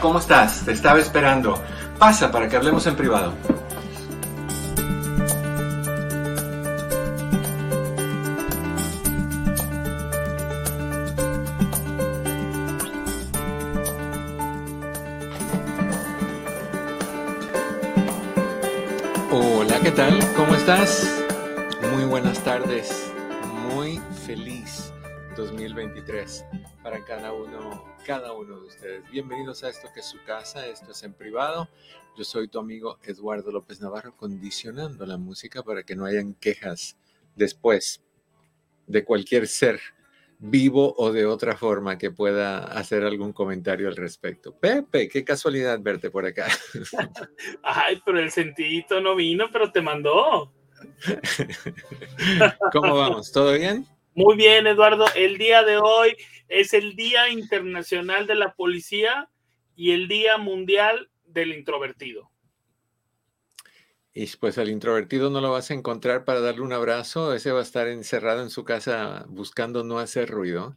[0.00, 0.64] ¿Cómo estás?
[0.64, 1.62] Te estaba esperando.
[1.98, 3.34] Pasa para que hablemos en privado.
[19.30, 20.18] Hola, ¿qué tal?
[20.34, 21.06] ¿Cómo estás?
[21.92, 23.12] Muy buenas tardes.
[23.72, 24.92] Muy feliz
[25.36, 26.44] 2023
[26.82, 29.10] para cada uno, cada uno de ustedes.
[29.10, 31.68] Bienvenidos a esto que es su casa, esto es en privado.
[32.16, 36.96] Yo soy tu amigo Eduardo López Navarro, condicionando la música para que no hayan quejas
[37.36, 38.02] después
[38.86, 39.80] de cualquier ser
[40.38, 44.56] vivo o de otra forma que pueda hacer algún comentario al respecto.
[44.56, 46.48] Pepe, qué casualidad verte por acá.
[47.62, 50.50] Ay, pero el sentidito no vino, pero te mandó.
[52.72, 53.30] ¿Cómo vamos?
[53.30, 53.86] ¿Todo bien?
[54.14, 55.06] Muy bien, Eduardo.
[55.14, 56.16] El día de hoy
[56.48, 59.30] es el Día Internacional de la Policía
[59.76, 62.30] y el Día Mundial del Introvertido.
[64.12, 67.60] Y pues al introvertido no lo vas a encontrar para darle un abrazo, ese va
[67.60, 70.76] a estar encerrado en su casa buscando no hacer ruido.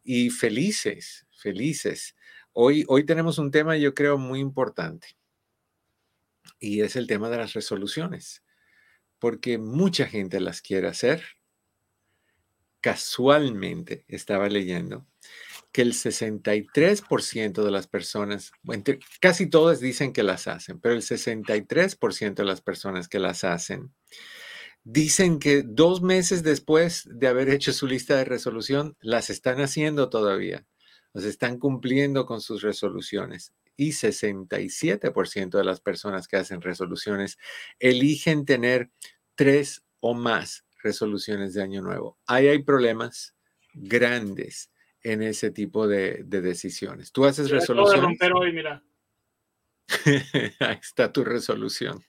[0.03, 2.15] y felices, felices.
[2.53, 5.17] Hoy, hoy tenemos un tema, yo creo, muy importante
[6.59, 8.43] y es el tema de las resoluciones,
[9.17, 11.36] porque mucha gente las quiere hacer
[12.81, 15.05] casualmente estaba leyendo
[15.71, 18.51] que el 63% de las personas,
[19.19, 23.93] casi todas dicen que las hacen, pero el 63% de las personas que las hacen
[24.83, 30.09] dicen que dos meses después de haber hecho su lista de resolución, las están haciendo
[30.09, 30.65] todavía,
[31.13, 33.53] las están cumpliendo con sus resoluciones.
[33.75, 37.37] Y 67% de las personas que hacen resoluciones
[37.79, 38.89] eligen tener
[39.35, 42.17] tres o más resoluciones de año nuevo.
[42.27, 43.35] Ahí hay problemas
[43.73, 44.71] grandes
[45.03, 47.11] en ese tipo de, decisiones.
[47.11, 48.19] Tú haces resoluciones.
[48.33, 48.83] hoy, mira.
[50.59, 52.03] Ahí está tu resolución.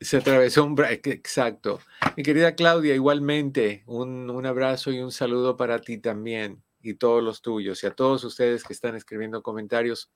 [0.00, 1.80] Se atravesó un break, exacto.
[2.16, 7.40] Mi querida Claudia, igualmente, un, abrazo y un saludo para ti también y todos los
[7.40, 10.10] tuyos y a todos ustedes que están escribiendo comentarios.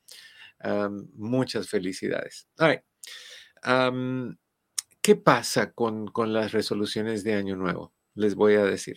[1.14, 2.46] muchas felicidades.
[5.02, 7.92] ¿Qué pasa con, con las resoluciones de Año Nuevo?
[8.14, 8.96] Les voy a decir.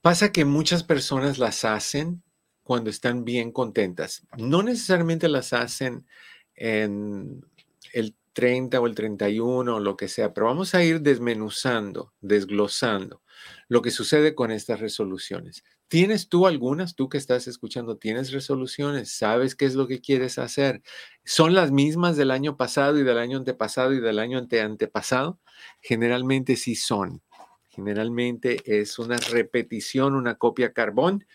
[0.00, 2.22] Pasa que muchas personas las hacen
[2.62, 4.26] cuando están bien contentas.
[4.36, 6.06] No necesariamente las hacen
[6.54, 7.44] en
[7.92, 13.22] el 30 o el 31 o lo que sea, pero vamos a ir desmenuzando, desglosando
[13.68, 15.64] lo que sucede con estas resoluciones.
[15.88, 19.10] ¿Tienes tú algunas, tú que estás escuchando, tienes resoluciones?
[19.10, 20.82] ¿Sabes qué es lo que quieres hacer?
[21.24, 25.38] ¿Son las mismas del año pasado y del año antepasado y del año ante antepasado?
[25.82, 27.22] Generalmente sí son.
[27.68, 31.26] Generalmente es una repetición, una copia carbón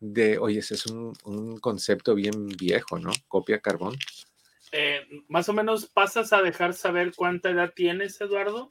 [0.00, 3.10] de, oye, ese es un, un concepto bien viejo, ¿no?
[3.28, 3.96] Copia carbón.
[4.72, 8.68] Eh, más o menos pasas a dejar saber cuánta edad tienes, Eduardo.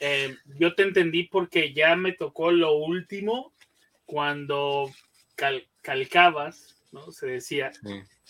[0.00, 3.52] Eh, yo te entendí porque ya me tocó lo último
[4.04, 4.90] cuando
[5.82, 7.12] calcabas, ¿no?
[7.12, 7.70] Se decía,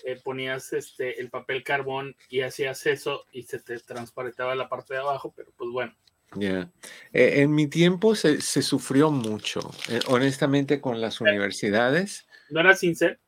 [0.05, 4.95] eh, ponías este, el papel carbón y hacías eso y se te transparentaba la parte
[4.95, 5.95] de abajo, pero pues bueno.
[6.35, 6.71] Ya.
[7.13, 9.61] Eh, en mi tiempo se, sufrió mucho,
[10.09, 12.27] honestamente, con las universidades.
[12.51, 13.19] ¿No era sincero?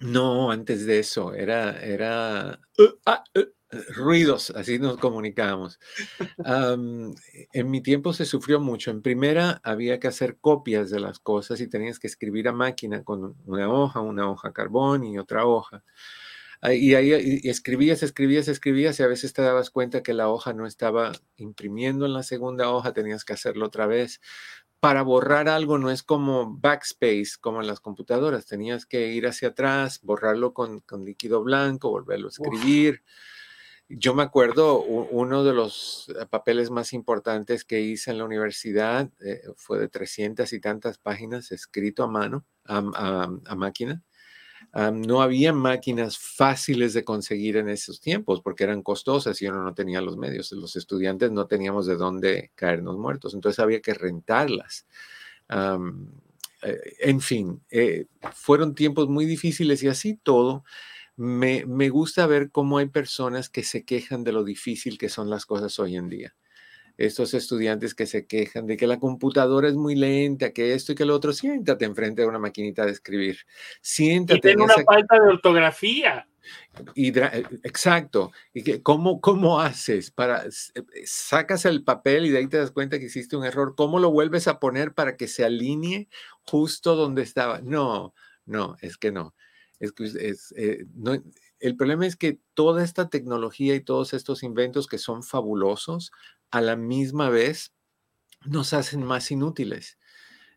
[0.00, 3.42] No, antes de eso, era, era uh, ah, uh,
[3.94, 5.78] ruidos, así nos comunicábamos.
[7.52, 8.90] en mi tiempo se sufrió mucho.
[8.90, 13.04] En primera había que hacer copias de las cosas y tenías que escribir a máquina
[13.04, 15.84] con una hoja, una hoja carbón y otra hoja.
[16.62, 20.66] Y ahí escribías, escribías, escribías y a veces te dabas cuenta que la hoja no
[20.66, 24.20] estaba imprimiendo en la segunda hoja, tenías que hacerlo otra vez
[24.80, 28.46] para borrar algo no es como backspace, como en las computadoras.
[28.46, 33.02] Tenías que ir hacia atrás, borrarlo con, líquido blanco, volverlo a escribir.
[33.88, 39.10] Yo me acuerdo, uno de los eh, papeles más importantes que hice en la universidad
[39.20, 44.02] eh, fue de 300 y tantas páginas escrito a mano, a máquina
[44.72, 49.74] no había máquinas fáciles de conseguir en esos tiempos porque eran costosas y uno no
[49.74, 50.52] tenía los medios.
[50.52, 54.86] Los estudiantes no teníamos de dónde caernos muertos, entonces había que rentarlas.
[56.62, 60.64] Eh, en fin, eh, fueron tiempos muy difíciles y así todo.
[61.16, 65.30] Me, me gusta ver cómo hay personas que se quejan de lo difícil que son
[65.30, 66.34] las cosas hoy en día
[67.00, 70.94] estos estudiantes que se quejan de que la computadora es muy lenta, que esto y
[70.94, 73.38] que lo otro, siéntate enfrente de una maquinita de escribir.
[73.80, 74.38] Siéntate.
[74.38, 76.28] Y tiene una falta de ortografía.
[76.94, 78.32] Y, eh, exacto.
[78.52, 80.50] ¿Y que, cómo, cómo haces para, eh,
[81.06, 83.74] sacas el papel y de ahí te das cuenta que hiciste un error?
[83.76, 86.08] ¿Cómo lo vuelves a poner para que se alinee
[86.42, 87.62] justo donde estaba?
[87.62, 88.14] No,
[88.44, 89.34] no, es que no.
[89.78, 91.14] Es que es, eh, no,
[91.60, 96.12] el problema es que toda esta tecnología y todos estos inventos que son fabulosos
[96.50, 97.72] a la misma vez
[98.44, 99.98] nos hacen más inútiles.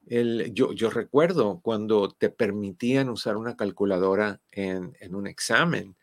[0.05, 5.95] yo, yo, recuerdo cuando te permitían usar una calculadora en, un examen,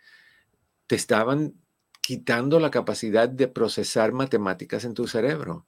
[0.87, 1.55] te estaban
[2.01, 5.67] quitando la capacidad de procesar matemáticas en tu cerebro.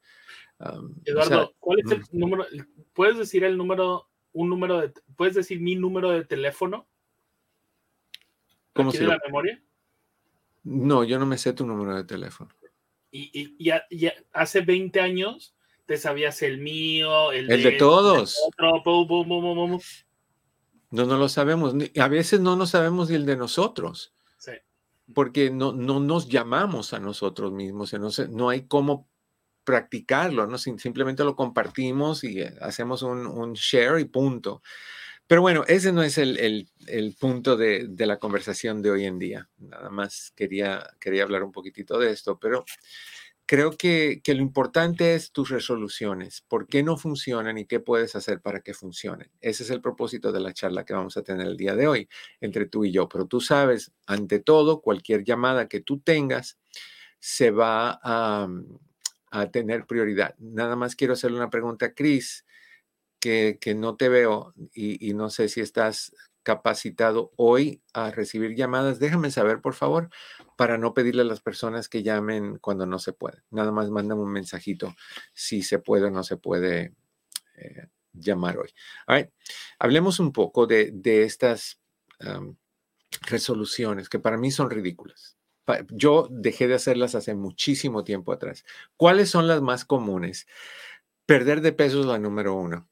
[1.05, 2.19] Eduardo, ¿cuál es el mm.
[2.19, 2.47] número?
[2.93, 6.87] ¿Puedes decir el número, un número de, puedes decir mi número de teléfono?
[8.73, 9.63] ¿Cómo se la memoria?
[10.63, 12.55] No, yo no me sé tu número de teléfono
[13.13, 13.85] y, ya,
[14.33, 15.55] hace 20 años
[15.87, 18.39] te sabías el mío, el, de, todos.
[20.91, 21.75] no, no lo sabemos.
[21.99, 24.15] A veces no nos sabemos ni el de nosotros.
[24.39, 24.53] Sí.
[25.15, 27.93] Porque no, no nos llamamos a nosotros mismos.
[27.95, 29.09] No, no hay cómo
[29.65, 30.59] practicarlo, ¿no?
[30.59, 34.63] simplemente lo compartimos y eh, hacemos un, un share y punto.
[35.33, 36.69] Pero bueno, ese no es el,
[37.19, 39.49] punto de, la conversación de hoy en día.
[39.57, 42.67] Nada más quería, quería hablar un poquitito de esto, pero
[43.47, 48.15] creo que, que, lo importante es tus resoluciones, por qué no funcionan y qué puedes
[48.15, 49.31] hacer para que funcionen.
[49.41, 52.11] Ese es el propósito de la charla que vamos a tener el día de hoy
[52.43, 53.09] entre tú y yo.
[53.09, 56.59] Pero tú sabes, ante todo, cualquier llamada que tú tengas
[57.21, 58.49] se va a,
[59.31, 60.35] a tener prioridad.
[60.39, 62.45] Nada más quiero hacerle una pregunta a Cris
[63.23, 66.13] que, no te veo y, no sé si estás
[66.43, 70.11] capacitado hoy a recibir llamadas, déjame saber, por favor,
[70.57, 73.45] para no pedirle a las personas que llamen cuando no se puede.
[73.51, 74.93] Nada más mándame un mensajito
[75.35, 76.95] si se puede o no se puede
[77.55, 78.75] eh, llamar hoy.
[79.79, 81.81] Hablemos un poco de, estas
[83.23, 85.37] resoluciones que para mí son ridículas.
[85.91, 88.65] Yo dejé de hacerlas hace muchísimo tiempo atrás.
[88.97, 90.49] ¿Cuáles son las más comunes?
[91.25, 92.92] Perder de peso es la número uno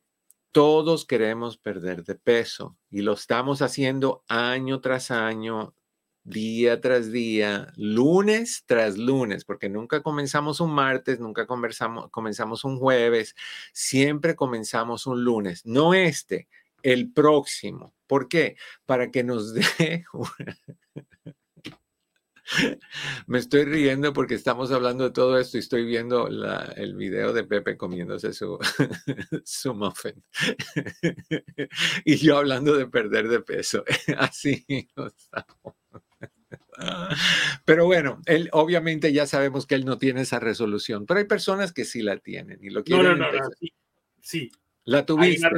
[0.53, 5.75] todos queremos perder de peso y lo estamos haciendo año tras año,
[6.25, 13.35] día tras día, lunes tras lunes, porque nunca comenzamos un martes, nunca comenzamos un jueves,
[13.73, 16.49] siempre comenzamos un lunes, no este,
[16.83, 17.95] el próximo.
[18.07, 18.57] ¿Por qué?
[18.87, 20.05] Para que nos dé
[23.27, 26.29] Me estoy riendo porque estamos hablando de todo esto y estoy viendo
[26.77, 28.59] el video de Pepe comiéndose su,
[29.45, 30.23] su muffin.
[32.05, 33.85] y yo hablando de perder de peso.
[34.17, 35.77] Así estamos.
[37.65, 41.73] Pero bueno, él obviamente ya sabemos que él no tiene esa resolución, pero hay personas
[41.73, 43.05] que sí la tienen y lo quieren.
[43.05, 43.49] No, no, no,
[44.21, 44.51] sí,
[44.85, 45.49] La tuviste.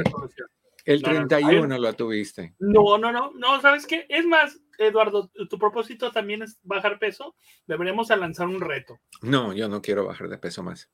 [0.85, 2.55] El 31 lo tuviste.
[2.59, 4.05] No, no, no, no, ¿sabes qué?
[4.09, 7.35] Es más, Eduardo, tu propósito también es bajar peso.
[7.67, 8.99] Deberíamos lanzar un reto.
[9.21, 10.89] No, yo no quiero bajar de peso más.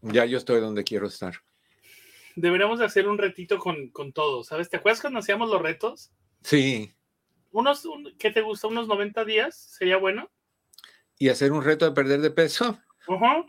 [0.00, 1.34] Ya yo estoy donde quiero estar.
[2.36, 4.70] Deberíamos hacer un retito con, con todo, ¿sabes?
[4.70, 6.12] ¿Te acuerdas cuando hacíamos los retos?
[6.42, 6.92] Sí.
[7.50, 7.86] Unos,
[8.18, 8.68] ¿qué te gusta?
[8.68, 9.56] ¿Unos 90 días?
[9.56, 10.30] ¿Sería bueno?
[11.18, 12.78] ¿Y hacer un reto de perder de peso?
[13.06, 13.44] Ajá.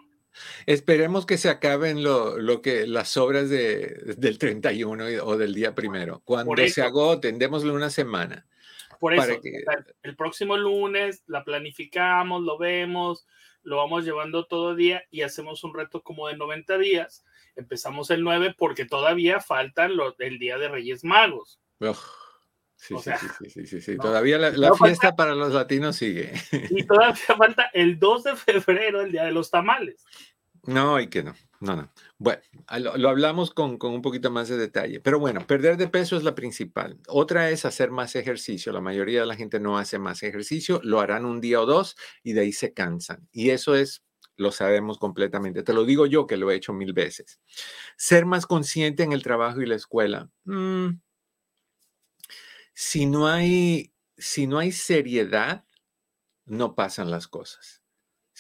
[0.65, 5.75] Esperemos que se acaben lo, lo que las obras de, del 31 o del día
[5.75, 6.22] primero.
[6.25, 8.46] Cuando se agoten, démosle una semana.
[9.03, 9.38] Por eso,
[10.01, 13.27] el próximo lunes la planificamos, lo vemos,
[13.62, 17.25] lo vamos llevando todo día y hacemos un reto como de 90 días.
[17.57, 21.60] Empezamos el 9 porque todavía faltan los, el día de Reyes Magos.
[22.77, 23.12] Sí, sí,
[23.50, 26.31] sí, sí, sí, Todavía la, fiesta para los latinos sigue.
[26.69, 30.05] Y todavía falta el 2 de febrero, el día de los tamales.
[30.65, 31.33] No, y que no,
[31.63, 31.89] no, no.
[32.17, 32.41] Bueno,
[32.98, 35.00] lo, hablamos con, con, un poquito más de detalle.
[35.00, 37.00] Pero bueno, perder de peso es la principal.
[37.08, 38.74] Otra es hacer más ejercicio.
[38.74, 41.96] La mayoría de la gente no hace más ejercicio, lo harán un día o dos
[42.22, 43.29] y de ahí se cansan.
[43.32, 44.03] Y eso es
[44.36, 45.63] lo sabemos completamente.
[45.63, 47.39] Te lo digo yo que lo he hecho mil veces.
[47.96, 50.29] Ser más consciente en el trabajo y la escuela.
[50.43, 51.00] Mm,
[52.74, 55.63] si no hay, si no hay seriedad,
[56.46, 57.83] no pasan las cosas.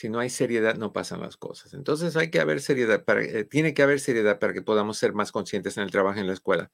[0.03, 1.73] Si no hay seriedad, no pasan las cosas.
[1.73, 5.13] Entonces hay que haber seriedad, para, eh, tiene que haber seriedad para que podamos ser
[5.13, 6.73] más conscientes en el trabajo en la escuela.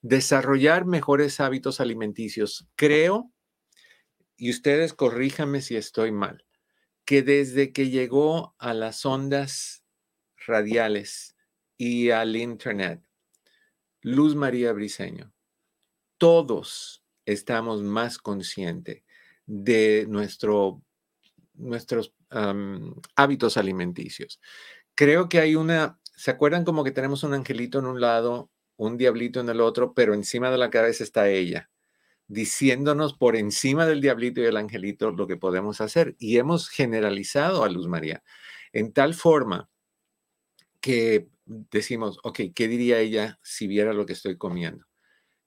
[0.00, 2.68] Desarrollar mejores hábitos alimenticios.
[2.76, 3.32] Creo,
[4.36, 6.46] y ustedes corríjanme si estoy mal,
[7.04, 9.82] que desde que llegó a las ondas
[10.46, 11.34] radiales
[11.76, 13.02] y al Internet,
[14.02, 15.32] Luz María Briseño,
[16.16, 19.02] todos estamos más conscientes
[19.46, 20.80] de nuestro,
[21.58, 22.14] nuestros
[23.16, 24.40] hábitos alimenticios.
[24.94, 28.96] Creo que hay una, ¿se acuerdan como que tenemos un angelito en un lado, un
[28.96, 31.70] diablito en el otro, pero encima de la cabeza está ella?
[32.28, 36.14] diciéndonos por encima del diablito y el angelito lo que podemos hacer.
[36.18, 38.22] Y hemos generalizado a Luz María
[38.72, 39.68] en tal forma
[40.80, 44.87] que decimos, ok, ¿qué diría ella si viera lo que estoy comiendo?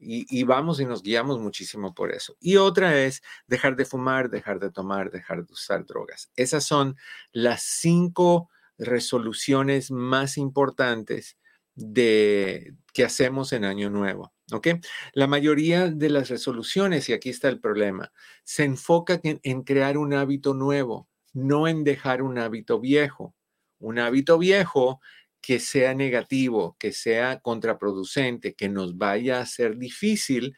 [0.03, 2.35] Y, vamos y nos guiamos muchísimo por eso.
[2.39, 6.31] Y otra es dejar de fumar, dejar de tomar, dejar de usar drogas.
[6.35, 6.97] Esas son
[7.31, 11.37] las cinco resoluciones más importantes
[11.75, 14.33] de, que hacemos en Año Nuevo.
[14.51, 14.67] ¿Ok?
[15.13, 18.11] La mayoría de las resoluciones, y aquí está el problema,
[18.43, 23.35] se enfocan en crear un hábito nuevo, no en dejar un hábito viejo.
[23.79, 25.01] Un hábito viejo
[25.41, 30.55] que sea negativo, que sea contraproducente, que nos vaya a ser difícil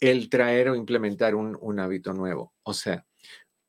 [0.00, 2.52] el traer o implementar un, hábito nuevo.
[2.62, 3.06] O sea,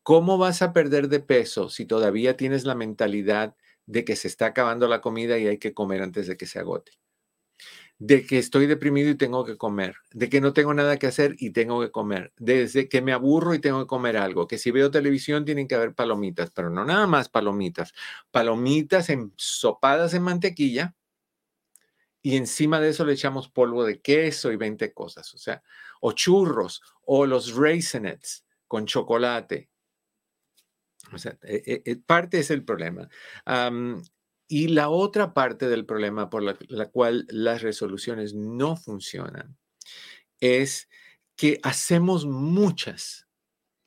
[0.03, 3.55] ¿cómo vas a perder de peso si todavía tienes la mentalidad
[3.85, 6.59] de que se está acabando la comida y hay que comer antes de que se
[6.59, 6.93] agote?
[7.97, 11.35] De que estoy deprimido y tengo que comer, de que no tengo nada que hacer
[11.39, 14.71] y tengo que comer, desde que me aburro y tengo que comer algo, que si
[14.71, 17.93] veo televisión tienen que haber palomitas, pero no nada más palomitas,
[18.31, 20.93] palomitas ensopadas en mantequilla
[22.21, 25.61] y encima de eso le echamos polvo de queso y 20 cosas, o sea,
[26.01, 29.69] o churros o los raisinets con chocolate.
[31.13, 33.07] O sea, e, e, e, parte es el problema.
[34.47, 39.57] Y la otra parte del problema por la, cual las resoluciones no funcionan
[40.39, 40.87] es
[41.35, 43.27] que hacemos muchas,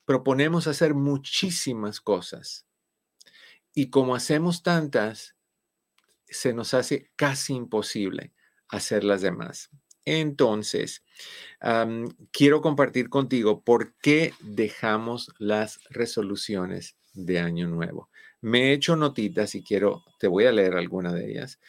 [0.05, 2.65] proponemos hacer muchísimas cosas.
[3.73, 5.35] Y como hacemos tantas,
[6.25, 8.33] se nos hace casi imposible
[8.67, 9.69] hacer las demás.
[10.05, 11.03] Entonces,
[12.31, 18.09] quiero compartir contigo por qué dejamos las resoluciones de Año Nuevo.
[18.41, 21.59] Me he hecho notitas y quiero, te voy a leer alguna de ellas,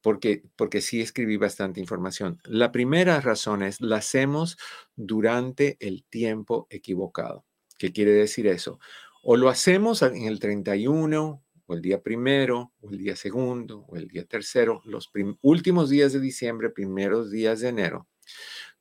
[0.00, 2.40] porque, porque sí escribí bastante información.
[2.44, 4.56] La primera razón es, la hacemos
[4.96, 7.44] durante el tiempo equivocado.
[7.78, 8.80] ¿Qué quiere decir eso?
[9.22, 13.96] O lo hacemos en el 31, o el día primero, o el día segundo, o
[13.96, 15.10] el día tercero, los
[15.42, 18.08] últimos días de diciembre, primeros días de enero,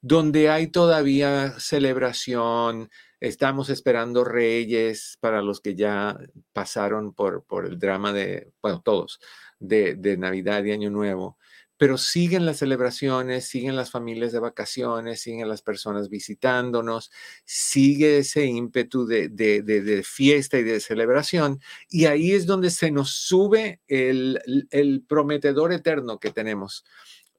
[0.01, 6.17] donde hay todavía celebración, Estamos esperando Reyes para los que ya
[6.53, 9.19] pasaron por, por el drama de, bueno, todos,
[9.59, 11.37] de, de Navidad y Año Nuevo
[11.77, 17.11] pero siguen las celebraciones, siguen las familias de vacaciones, siguen las personas visitándonos,
[17.45, 21.61] sigue ese ímpetu de, de, de, fiesta y de celebración.
[21.89, 26.83] Y ahí es donde se nos sube el, el prometedor eterno que tenemos,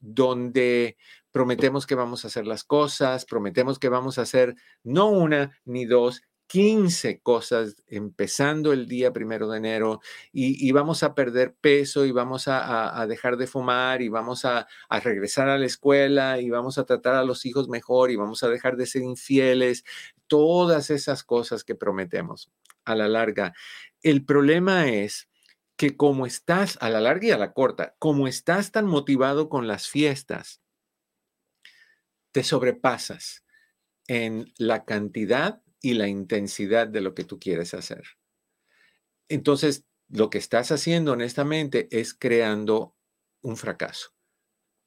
[0.01, 0.97] donde
[1.33, 5.85] prometemos que vamos a hacer las cosas, prometemos que vamos a hacer no una ni
[5.85, 10.01] dos, 15 cosas empezando el día primero de enero
[10.33, 15.01] y, vamos a perder peso y vamos a, dejar de fumar y vamos a, a,
[15.01, 18.49] regresar a la escuela y vamos a tratar a los hijos mejor y vamos a
[18.49, 19.85] dejar de ser infieles,
[20.27, 22.51] todas esas cosas que prometemos
[22.87, 23.53] a la larga.
[24.03, 25.29] El problema es
[25.77, 29.69] que como estás a la larga y a la corta, como estás tan motivado con
[29.69, 30.63] las fiestas,
[32.33, 33.45] te sobrepasas
[34.07, 38.05] en la cantidad y la intensidad de lo que tú quieres hacer.
[39.29, 42.97] Entonces, lo que estás haciendo honestamente es creando
[43.43, 44.19] un fracaso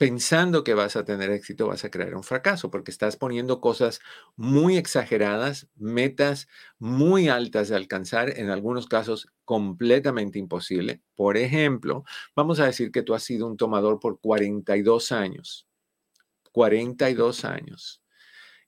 [0.01, 3.99] pensando que vas a tener éxito, vas a crear un fracaso, porque estás poniendo cosas
[4.35, 6.47] muy exageradas, metas
[6.79, 11.03] muy altas de alcanzar, en algunos casos completamente imposible.
[11.13, 12.03] Por ejemplo,
[12.35, 15.67] vamos a decir que tú has sido un tomador por 42 años.
[16.51, 18.03] 42 años.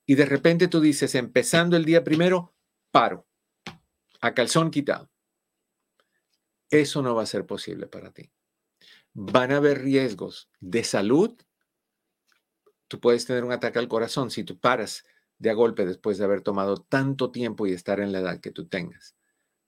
[0.05, 2.55] Y de repente tú dices, empezando el día primero,
[2.91, 3.27] paro,
[4.21, 5.09] a calzón quitado.
[6.69, 8.31] Eso no va a ser posible para ti
[9.13, 11.35] van a haber riesgos de salud.
[12.87, 15.05] Tú puedes tener un ataque al corazón si tú paras
[15.37, 18.51] de a golpe después de haber tomado tanto tiempo y estar en la edad que
[18.51, 19.15] tú tengas,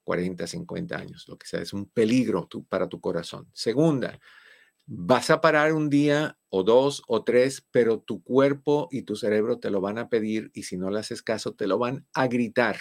[0.04, 3.50] 40, 50 años, lo que sea, es un peligro para tu corazón.
[3.54, 4.20] Segunda,
[4.88, 9.60] vas a parar un día o dos o tres, pero tu cuerpo y tu cerebro
[9.60, 12.28] te lo van a pedir y si no le haces caso, te lo van a
[12.28, 12.78] gritar.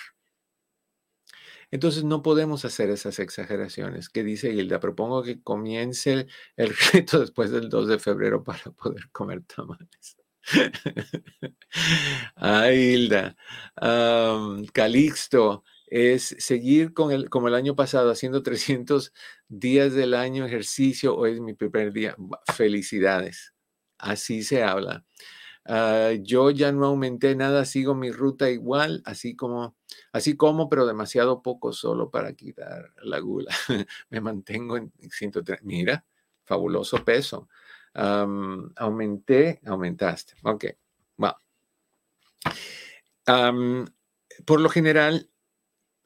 [1.71, 4.09] Entonces no podemos hacer esas exageraciones.
[4.09, 4.79] ¿Qué dice Hilda?
[4.81, 10.17] Propongo que comience el, reto después del 2 de febrero para poder comer tamales.
[12.37, 13.37] ah, Hilda.
[14.73, 15.65] Calixto
[15.95, 19.13] es seguir con el, como el año pasado, haciendo 300
[19.47, 21.17] días del año ejercicio.
[21.17, 22.17] Hoy es mi primer día.
[22.53, 23.55] Felicidades.
[23.97, 25.05] Así se habla.
[25.65, 29.77] Ah, yo ya no aumenté nada, sigo mi ruta igual, así como,
[30.13, 33.55] así como, pero demasiado poco solo para quitar la gula.
[34.11, 35.61] Me mantengo en 103.
[35.63, 36.05] Mira,
[36.45, 37.49] fabuloso peso.
[37.95, 40.35] aumenté, aumentaste.
[40.43, 40.65] Ok,
[41.19, 41.35] wow.
[44.45, 45.31] por lo general,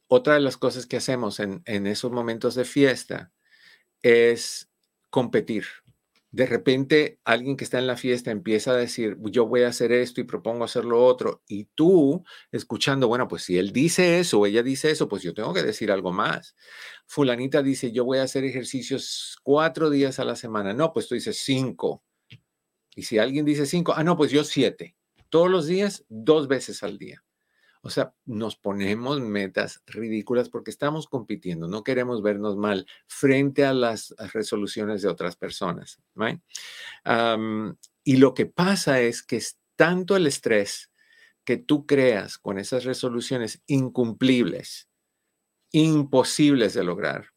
[0.08, 3.32] otra de las cosas que hacemos en, esos momentos de fiesta
[4.02, 4.70] es
[5.10, 5.64] competir
[6.30, 9.92] de repente alguien que está en la fiesta empieza a decir, yo voy a hacer
[9.92, 14.40] esto y propongo hacer lo otro, y tú escuchando, bueno, pues si él dice eso
[14.40, 16.54] o ella dice eso, pues yo tengo que decir algo más.
[17.06, 20.74] Fulanita dice, yo voy a hacer ejercicios cuatro días a la semana.
[20.74, 22.04] No, pues tú dices cinco.
[22.94, 24.96] Y si alguien dice cinco, ah, no, pues yo siete.
[25.30, 27.24] Todos los días, dos veces al día.
[27.88, 33.72] O sea, nos ponemos metas ridículas porque estamos compitiendo, no queremos vernos mal frente a
[33.72, 35.98] las resoluciones de otras personas.
[38.04, 40.92] y lo que pasa es que es tanto el estrés
[41.44, 44.90] que tú creas con esas resoluciones incumplibles,
[45.72, 47.28] imposibles de lograr,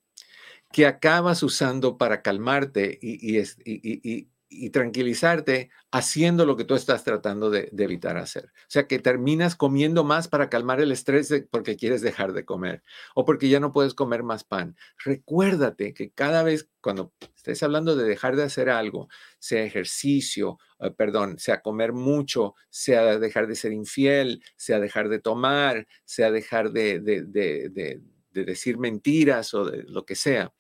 [0.74, 4.28] que acabas usando para calmarte y,
[4.72, 8.46] tranquilizarte haciendo lo que tú estás tratando de, evitar hacer.
[8.46, 12.84] O sea, que terminas comiendo más para calmar el estrés porque quieres dejar de comer
[13.16, 14.76] o porque ya no puedes comer más pan.
[15.04, 19.08] Recuérdate que cada vez cuando estés hablando de dejar de hacer algo,
[19.40, 25.20] sea ejercicio, eh, perdón, sea comer mucho, sea dejar de ser infiel, sea dejar de
[25.20, 30.54] tomar, sea dejar de, de de decir mentiras o de lo que sea.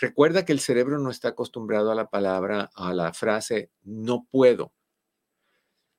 [0.00, 4.72] Recuerda que el cerebro no está acostumbrado a la palabra, a la frase no puedo.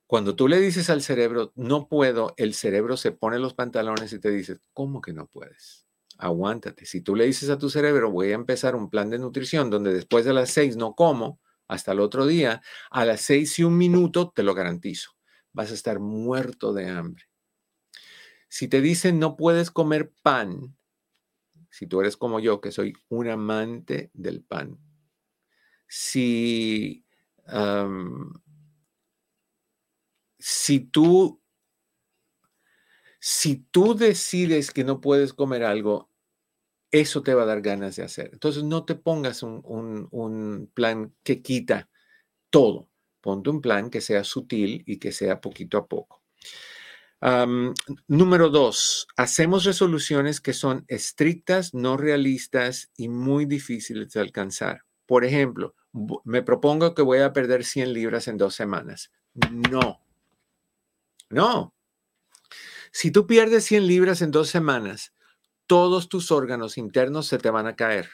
[0.08, 4.20] Cuando tú le dices al cerebro no puedo, el cerebro se pone los pantalones y
[4.20, 5.86] te dice, ¿cómo que no puedes?
[6.18, 6.86] Aguántate.
[6.86, 9.94] Si tú le dices a tu cerebro, voy a empezar un plan de nutrición donde
[9.94, 13.78] después de las seis no como, hasta el otro día, a las seis y un
[13.78, 15.12] minuto, te lo garantizo,
[15.54, 17.26] vas a estar muerto de hambre.
[18.50, 20.76] Si te dicen no puedes comer pan,
[21.70, 24.78] si tú eres como yo, que soy un amante del pan,
[25.88, 27.06] si,
[30.38, 31.42] si tú,
[33.20, 36.10] si tú decides que no puedes comer algo,
[36.92, 38.30] eso te va a dar ganas de hacer.
[38.34, 39.62] Entonces no te pongas un,
[40.12, 41.90] un plan que quita
[42.50, 42.90] todo.
[43.22, 46.24] Ponte un plan que sea sutil y que sea poquito a poco
[47.22, 54.84] número dos, hacemos resoluciones que son estrictas, no realistas y muy difíciles de alcanzar.
[55.06, 55.76] Por ejemplo,
[56.24, 59.12] me propongo que voy a perder 100 libras en dos semanas.
[59.52, 60.02] No,
[61.30, 61.74] no.
[62.92, 65.14] Si tú pierdes 100 libras en dos semanas,
[65.68, 68.10] todos tus órganos internos se te van a caer.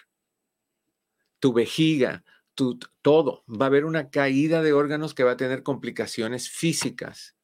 [1.39, 3.43] Tu vejiga, tu, todo.
[3.47, 7.34] Va a haber una caída de órganos que va a tener complicaciones físicas.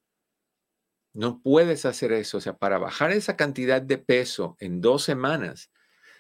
[1.14, 2.38] No puedes hacer eso.
[2.38, 5.72] O sea, para bajar esa cantidad de peso en dos semanas,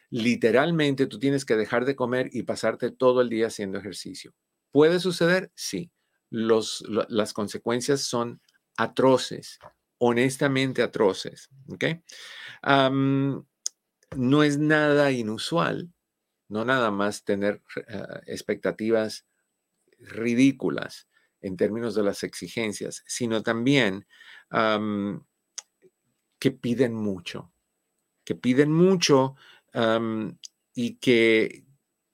[0.09, 4.33] literalmente tú tienes que dejar de comer y pasarte todo el día haciendo ejercicio.
[4.71, 5.51] ¿Puede suceder?
[5.55, 5.91] Sí.
[6.29, 8.41] Los, las consecuencias son
[8.77, 9.59] atroces,
[9.97, 11.49] honestamente atroces.
[14.15, 15.91] no es nada inusual,
[16.47, 19.25] no nada más tener ah, expectativas
[19.99, 21.07] ridículas
[21.41, 24.05] en términos de las exigencias, sino también
[26.39, 27.51] que piden mucho,
[28.23, 29.35] que piden mucho
[30.73, 31.65] y que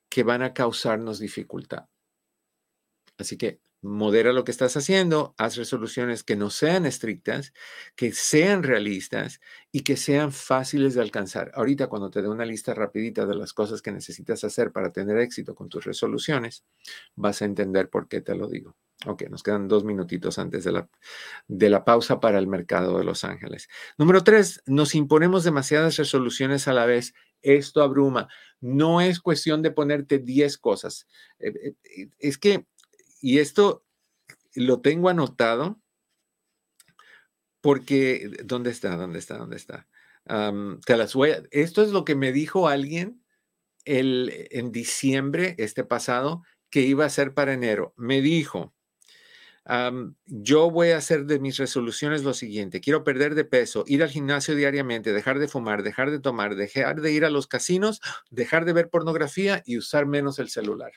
[0.09, 1.89] que van a causarnos dificultad.
[3.17, 7.53] Así que modera lo que estás haciendo, haz resoluciones que no sean estrictas,
[7.95, 9.39] que sean realistas
[9.71, 11.51] y que sean fáciles de alcanzar.
[11.53, 15.19] Ahorita cuando te dé una lista rapidita de las cosas que necesitas hacer para tener
[15.19, 16.63] éxito con tus resoluciones,
[17.15, 18.75] vas a entender por qué te lo digo.
[19.05, 20.89] Ok, nos quedan dos minutitos antes de la,
[21.47, 23.69] de la pausa para el mercado de Los Ángeles.
[23.97, 27.13] Número tres, nos imponemos demasiadas resoluciones a la vez.
[27.41, 28.27] Esto abruma.
[28.59, 31.07] No es cuestión de ponerte 10 cosas.
[31.37, 32.65] Eh, eh, es que
[33.21, 33.85] y esto
[34.55, 35.79] lo tengo anotado
[37.61, 38.95] porque, ¿dónde está?
[38.95, 39.37] ¿Dónde está?
[39.37, 39.87] ¿Dónde está?
[40.85, 43.23] te las voy esto es lo que me dijo alguien
[43.85, 47.93] el, en diciembre, este pasado, que iba a ser para enero.
[47.95, 48.73] Me dijo,
[50.25, 54.09] yo voy a hacer de mis resoluciones lo siguiente, quiero perder de peso, ir al
[54.09, 57.99] gimnasio diariamente, dejar de fumar, dejar de tomar, dejar de ir a los casinos,
[58.29, 60.91] dejar de ver pornografía y usar menos el celular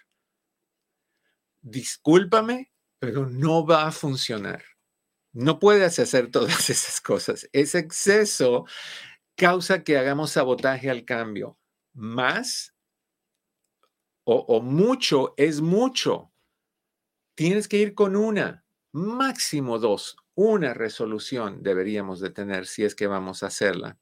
[1.62, 4.62] discúlpame, pero no va a funcionar.
[5.32, 7.48] No puedes hacer todas esas cosas.
[7.52, 8.64] Ese exceso
[9.36, 11.58] causa que hagamos sabotaje al cambio.
[11.94, 12.74] Más
[14.24, 16.32] o, mucho es mucho.
[17.34, 20.16] Tienes que ir con una, máximo dos.
[20.34, 23.98] Una resolución deberíamos de tener si es que vamos a hacerla.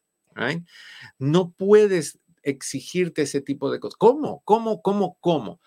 [1.19, 3.97] No puedes exigirte ese tipo de cosas.
[3.97, 4.43] ¿Cómo?
[4.45, 4.83] ¿Cómo?
[4.83, 5.17] ¿Cómo?
[5.21, 5.61] ¿Cómo?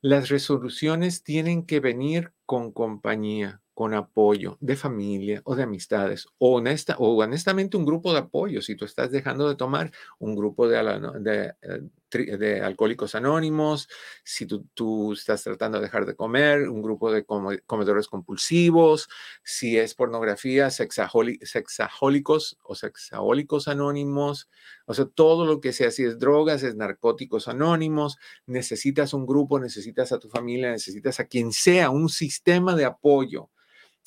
[0.00, 6.56] Las resoluciones tienen que venir con compañía, con apoyo de familia o de amistades, o,
[6.56, 8.60] honesta, o honestamente un grupo de apoyo.
[8.62, 10.82] Si tú estás dejando de tomar un grupo de,
[11.20, 13.88] de, eh, de alcohólicos anónimos,
[14.24, 19.08] si tú, estás tratando de dejar de comer, un grupo de comedores compulsivos,
[19.42, 24.48] si es pornografía, sexahólicos o sexahólicos anónimos,
[24.86, 29.58] o sea, todo lo que sea, si es drogas, es narcóticos anónimos, necesitas un grupo,
[29.58, 33.50] necesitas a tu familia, necesitas a quien sea, un sistema de apoyo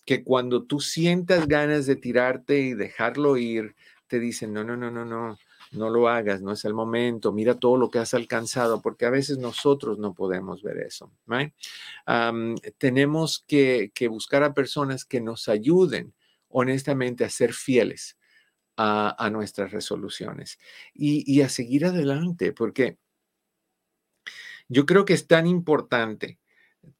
[0.06, 3.76] que cuando tú sientas ganas de tirarte y dejarlo ir,
[4.08, 5.38] te dicen, no, no, no, no, no,
[5.76, 9.10] no lo hagas, no es el momento, mira todo lo que has alcanzado, porque a
[9.10, 11.12] veces nosotros no podemos ver eso.
[12.78, 16.14] tenemos que, buscar a personas que nos ayuden
[16.50, 18.18] honestamente a ser fieles
[18.78, 20.60] a, nuestras resoluciones
[20.94, 22.98] y, a seguir adelante, porque
[24.68, 26.40] yo creo que es tan importante,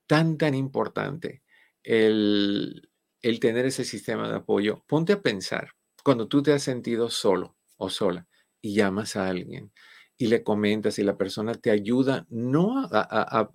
[0.08, 1.42] tan, tan importante
[1.84, 2.90] el,
[3.22, 4.84] el tener ese sistema de apoyo.
[4.88, 5.72] Ponte a pensar
[6.04, 8.28] cuando tú te has sentido solo o sola
[8.66, 9.72] y llamas a alguien
[10.18, 13.52] y le comentas y la persona te ayuda no a,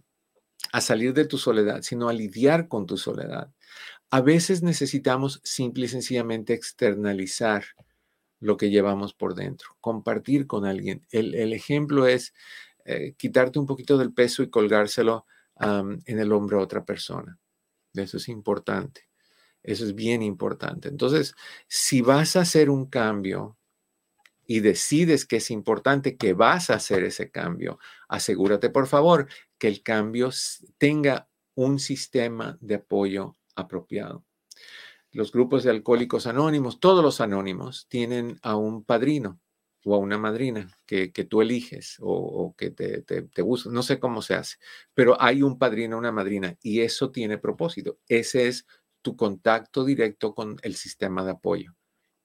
[0.81, 3.53] salir de tu soledad, sino a lidiar con tu soledad.
[4.11, 7.64] A veces necesitamos simple y sencillamente externalizar
[8.38, 11.05] lo que llevamos por dentro, compartir con alguien.
[11.11, 12.33] El, ejemplo es
[12.85, 15.27] eh, quitarte un poquito del peso y colgárselo
[15.61, 17.37] en el hombro a otra persona.
[17.94, 19.09] Eso es importante.
[19.62, 20.88] Eso es bien importante.
[20.88, 21.35] Entonces,
[21.66, 23.59] si vas a hacer un cambio,
[24.50, 29.68] y decides que es importante que vas a hacer ese cambio, asegúrate por favor que
[29.68, 30.30] el cambio
[30.76, 34.24] tenga un sistema de apoyo apropiado.
[35.12, 39.38] Los grupos de alcohólicos anónimos, todos los anónimos, tienen a un padrino
[39.84, 44.20] o a una madrina que, tú eliges o, que te, te, gusta, no sé cómo
[44.20, 44.56] se hace,
[44.94, 48.00] pero hay un padrino, una madrina y eso tiene propósito.
[48.08, 48.66] Ese es
[49.00, 51.76] tu contacto directo con el sistema de apoyo.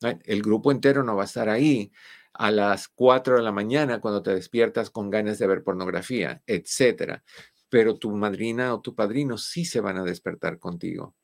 [0.01, 1.91] El grupo entero no va a estar ahí
[2.33, 7.23] a las 4 de la mañana cuando te despiertas con ganas de ver pornografía, etcétera.
[7.69, 11.15] Pero tu madrina o tu padrino sí se van a despertar contigo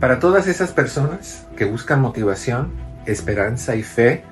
[0.01, 2.73] Para todas esas personas que buscan motivación,
[3.05, 4.25] esperanza y fe,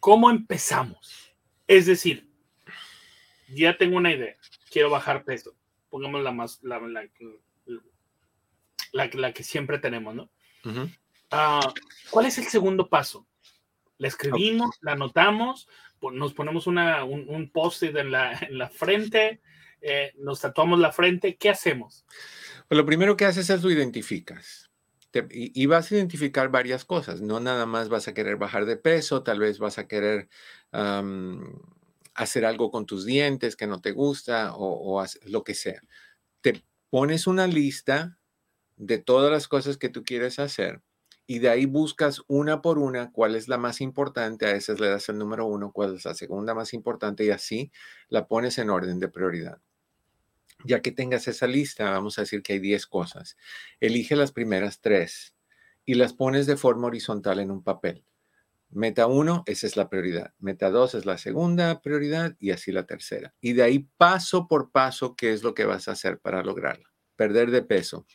[0.04, 1.34] ¿Cómo empezamos?
[1.66, 2.28] Es decir,
[3.48, 4.36] ya tengo una idea,
[4.70, 5.56] quiero bajar peso,
[5.88, 6.78] pongamos la más, la,
[8.92, 10.30] la, que siempre tenemos, ¿no?
[11.30, 11.72] Ah,
[12.10, 13.26] ¿Cuál es el segundo paso?
[14.04, 15.66] La escribimos, la anotamos,
[16.12, 19.40] nos ponemos una, un, post-it en la, en la frente,
[19.80, 22.04] eh, nos tatuamos la frente, ¿qué hacemos?
[22.68, 24.70] Pues lo primero que haces es lo identificas.
[25.30, 27.22] y, vas a identificar varias cosas.
[27.22, 30.28] No nada más vas a querer bajar de peso, tal vez vas a querer
[32.14, 35.80] hacer algo con tus dientes que no te gusta o, lo que sea.
[36.42, 38.18] Te pones una lista
[38.76, 40.82] de todas las cosas que tú quieres hacer
[41.26, 44.88] y de ahí buscas una por una cuál es la más importante, a esas le
[44.88, 47.72] das el número uno, cuál es la segunda más importante y así
[48.08, 49.60] la pones en orden de prioridad.
[50.64, 53.36] Ya que tengas esa lista, vamos a decir que hay 10 cosas.
[53.80, 55.34] Elige las primeras tres
[55.84, 58.04] y las pones de forma horizontal en un papel.
[58.70, 60.34] Meta 1, esa es la prioridad.
[60.38, 63.34] Meta 2 es la segunda prioridad y así la tercera.
[63.40, 66.93] Y de ahí paso por paso, ¿qué es lo que vas a hacer para lograrlo?
[67.16, 68.06] Perder de peso.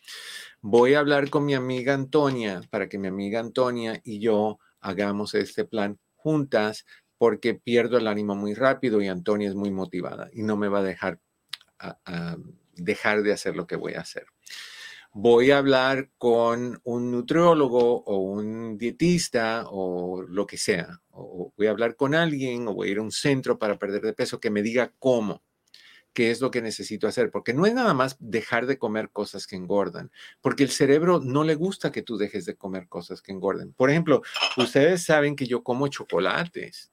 [0.62, 5.34] Voy a hablar con mi amiga Antonia para que mi amiga Antonia y yo hagamos
[5.36, 6.86] este plan juntas
[7.18, 10.80] porque pierdo el ánimo muy rápido y Antonia es muy motivada y no me va
[10.80, 11.20] a dejar
[12.76, 14.26] dejar de hacer lo que voy a hacer.
[15.12, 21.68] voy a hablar con un nutriólogo o un dietista o lo que sea, o voy
[21.68, 24.40] a hablar con alguien o voy a ir a un centro para perder de peso
[24.40, 25.44] que me diga cómo
[26.14, 29.48] qué es lo que necesito hacer, porque no es nada más dejar de comer cosas
[29.48, 33.32] que engordan, porque el cerebro no le gusta que tú dejes de comer cosas que
[33.32, 33.74] engorden.
[33.74, 34.22] Por ejemplo,
[34.58, 36.92] ustedes saben que yo como chocolates,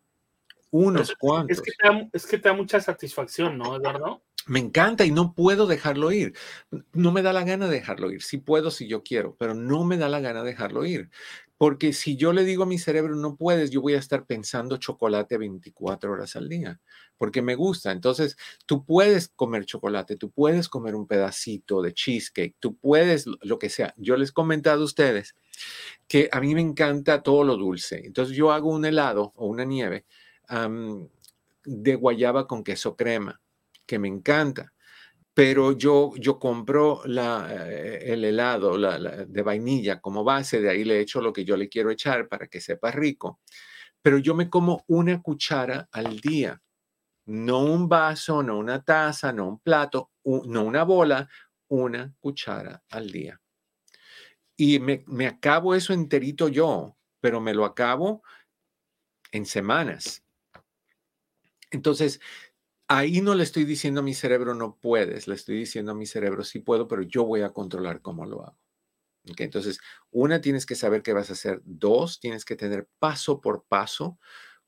[0.71, 1.59] unos cuantos.
[1.59, 4.23] Es que, te da, es que te da mucha satisfacción, ¿no, Eduardo?
[4.47, 6.35] Me encanta y no puedo dejarlo ir.
[6.93, 8.23] No me da la gana dejarlo ir.
[8.23, 11.11] Sí puedo si yo quiero, pero no me da la gana dejarlo ir.
[11.59, 14.77] Porque si yo le digo a mi cerebro, no puedes, yo voy a estar pensando
[14.77, 16.81] chocolate 24 horas al día,
[17.17, 17.93] porque me gusta.
[17.93, 23.59] Entonces, tú puedes comer chocolate, tú puedes comer un pedacito de cheesecake, tú puedes lo
[23.59, 23.95] que sea.
[23.97, 25.35] Yo les he comentado a ustedes
[26.07, 28.03] que a mí me encanta todo lo dulce.
[28.05, 30.05] Entonces, yo hago un helado o una nieve
[31.65, 33.41] de guayaba con queso crema,
[33.87, 34.72] que me encanta
[35.37, 40.99] pero yo, yo compro la, eh, el helado de vainilla como base, de ahí le
[40.99, 43.40] echo lo que yo le quiero echar para que sepa rico.
[44.01, 46.59] Pero yo me como una cuchara al día,
[47.27, 51.29] no un vaso, no una taza, no un plato, no una bola,
[51.68, 53.38] una cuchara al día.
[54.57, 58.22] Y me, me acabo eso enterito yo, pero me lo acabo
[59.33, 60.25] en semanas.
[61.70, 62.20] Entonces,
[62.88, 66.07] ahí no le estoy diciendo a mi cerebro no puedes, le estoy diciendo a mi
[66.07, 68.59] cerebro sí puedo, pero yo voy a controlar cómo lo hago.
[69.38, 71.61] Entonces, una, tienes que saber qué vas a hacer.
[71.64, 74.18] Dos, tienes que tener paso por paso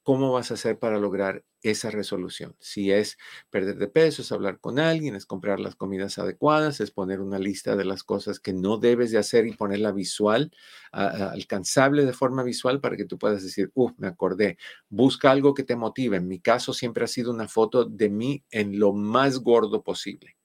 [0.05, 2.57] ¿Cómo vas a hacer para lograr esa resolución?
[2.61, 3.19] Si es
[3.51, 7.39] perder de peso, es hablar con alguien, es comprar las comidas adecuadas, es poner una
[7.39, 10.53] lista de las cosas que no debes de hacer y ponerla visual,
[10.93, 14.59] alcanzable de forma visual para que tú puedas decir, uff, me acordé.
[14.89, 16.17] Busca algo que te motive.
[16.17, 20.37] En mi caso siempre ha sido una foto de mí en lo más gordo posible.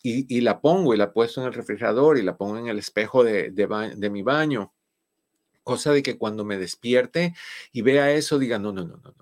[0.00, 3.24] Y, la pongo y la puesto en el refrigerador y la pongo en el espejo
[3.24, 4.72] de, de mi baño
[5.68, 7.34] Cosa de que cuando me despierte
[7.72, 9.14] y vea eso, diga, no, no, no, no,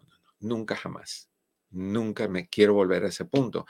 [0.46, 1.30] nunca jamás.
[1.70, 3.66] Nunca me quiero volver a ese punto.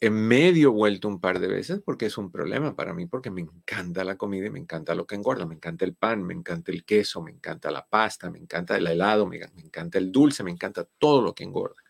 [0.00, 3.40] En medio vuelto un par de veces porque es un problema para mí, porque me
[3.42, 6.72] encanta la comida y me encanta lo que engorda, me encanta el pan, me encanta
[6.72, 10.52] el queso, me encanta la pasta, me encanta el helado, me encanta el dulce, me
[10.52, 11.82] encanta todo lo que engorda.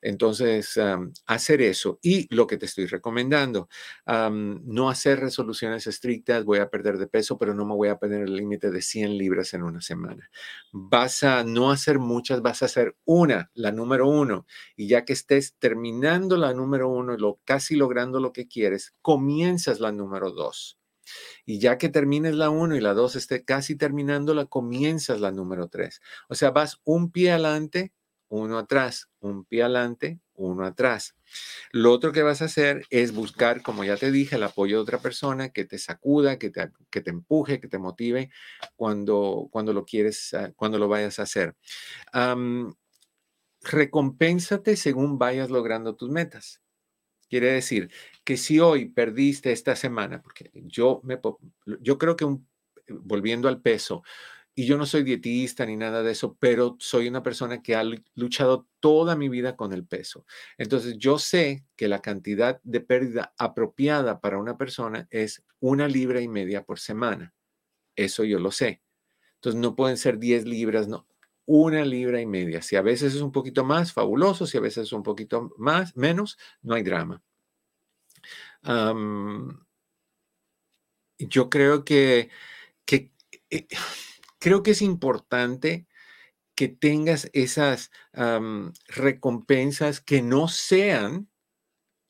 [0.00, 0.78] Entonces,
[1.26, 3.68] hacer eso y lo que te estoy recomendando,
[4.06, 8.22] no hacer resoluciones estrictas, voy a perder de peso, pero no me voy a poner
[8.22, 10.30] el límite de 100 libras en una semana.
[10.72, 14.46] Vas a no hacer muchas, vas a hacer una, la número uno,
[14.76, 19.80] y ya que estés terminando la número uno lo, casi logrando lo que quieres, comienzas
[19.80, 20.78] la número dos.
[21.46, 25.32] Y ya que termines la uno y la dos esté casi terminando, la comienzas la
[25.32, 26.00] número tres.
[26.28, 27.92] O sea, vas un pie adelante
[28.28, 31.14] uno atrás, un pie adelante, uno atrás.
[31.72, 34.82] Lo otro que vas a hacer es buscar, como ya te dije, el apoyo de
[34.82, 38.30] otra persona que te sacuda, que te, que te empuje, que te motive
[38.76, 41.56] cuando, cuando lo quieres, ah, cuando lo vayas a hacer.
[43.62, 46.62] recompénsate según vayas logrando tus metas.
[47.28, 47.90] Quiere decir
[48.24, 51.20] que si hoy perdiste esta semana, porque yo, me,
[51.80, 52.26] yo creo que
[52.88, 54.02] volviendo al peso,
[54.58, 57.84] y yo no soy dietista ni nada de eso, pero soy una persona que ha
[58.16, 60.26] luchado toda mi vida con el peso.
[60.56, 66.20] Entonces yo sé que la cantidad de pérdida apropiada para una persona es una libra
[66.20, 67.32] y media por semana.
[67.94, 68.82] Eso yo lo sé.
[69.36, 71.06] Entonces no pueden ser 10 libras, no,
[71.46, 72.60] una libra y media.
[72.60, 74.44] Si a veces es un poquito más, fabuloso.
[74.44, 77.22] Si a veces es un poquito más, menos, no hay drama.
[81.20, 82.28] yo creo que,
[82.84, 83.12] que
[83.50, 83.68] eh,
[84.38, 85.86] creo que es importante
[86.54, 87.90] que tengas esas
[88.88, 91.28] recompensas que no sean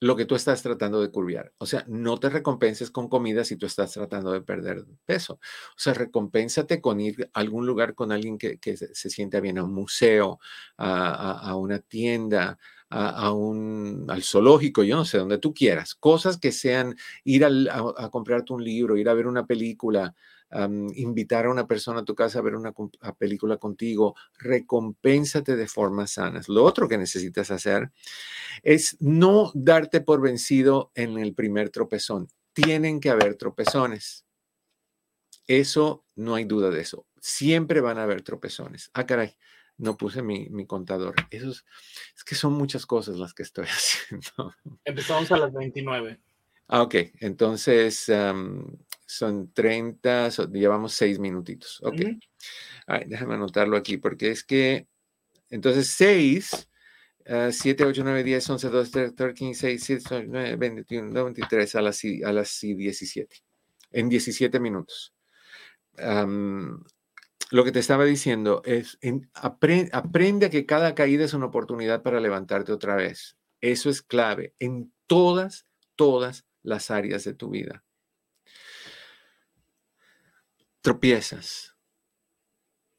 [0.00, 1.52] lo que tú estás tratando de curviar.
[1.58, 5.34] O sea, no te recompenses con comida si tú estás tratando de perder peso.
[5.34, 9.64] O sea, recompénsate con ir a algún lugar con alguien que, se, sienta bien, a
[9.64, 10.38] un museo,
[10.76, 12.58] a, una tienda,
[12.88, 15.94] a, un, al zoológico, yo no sé, donde tú quieras.
[15.94, 17.50] Cosas que sean ir a,
[17.98, 20.14] a comprarte un libro, ir a ver una película,
[20.94, 22.72] invitar a una persona a tu casa a ver una
[23.18, 26.48] película contigo, recompénsate de formas sanas.
[26.48, 27.90] Lo otro que necesitas hacer
[28.62, 32.28] es no darte por vencido en el primer tropezón.
[32.52, 34.24] Tienen que haber tropezones.
[35.46, 37.06] Eso, no hay duda de eso.
[37.20, 38.90] Siempre van a haber tropezones.
[38.94, 39.36] Ah, caray,
[39.76, 41.14] no puse mi, contador.
[41.30, 41.64] Eso es,
[42.24, 44.54] que son muchas cosas las que estoy haciendo.
[44.84, 46.20] Empezamos a las 29.
[46.68, 46.94] Ah, ok.
[47.20, 48.10] Entonces,
[49.08, 51.80] son 30, llevamos 6 minutitos.
[51.82, 52.02] Ok.
[53.06, 54.86] déjame anotarlo aquí porque es que,
[55.48, 56.68] entonces 6,
[57.50, 62.02] 7, 8, 9, 10, 11, 12, 13, 15, 16, 17, 19, 21, 23 a las,
[62.24, 63.36] a las 17.
[63.92, 65.14] en 17 minutos.
[67.50, 68.98] lo que te estaba diciendo es,
[69.34, 73.38] aprende a que cada caída es una oportunidad para levantarte otra vez.
[73.62, 77.84] Eso es clave en todas, todas las áreas de tu vida.
[80.88, 81.76] Tropiezas,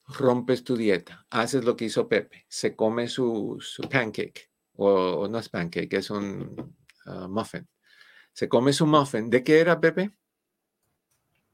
[0.05, 3.57] rompes tu dieta, haces lo que hizo Pepe, se come su,
[3.89, 6.75] pancake, o, no es pancake, es un
[7.07, 7.67] ah, muffin.
[8.31, 9.31] Se come su muffin.
[9.31, 10.11] ¿De qué era, Pepe?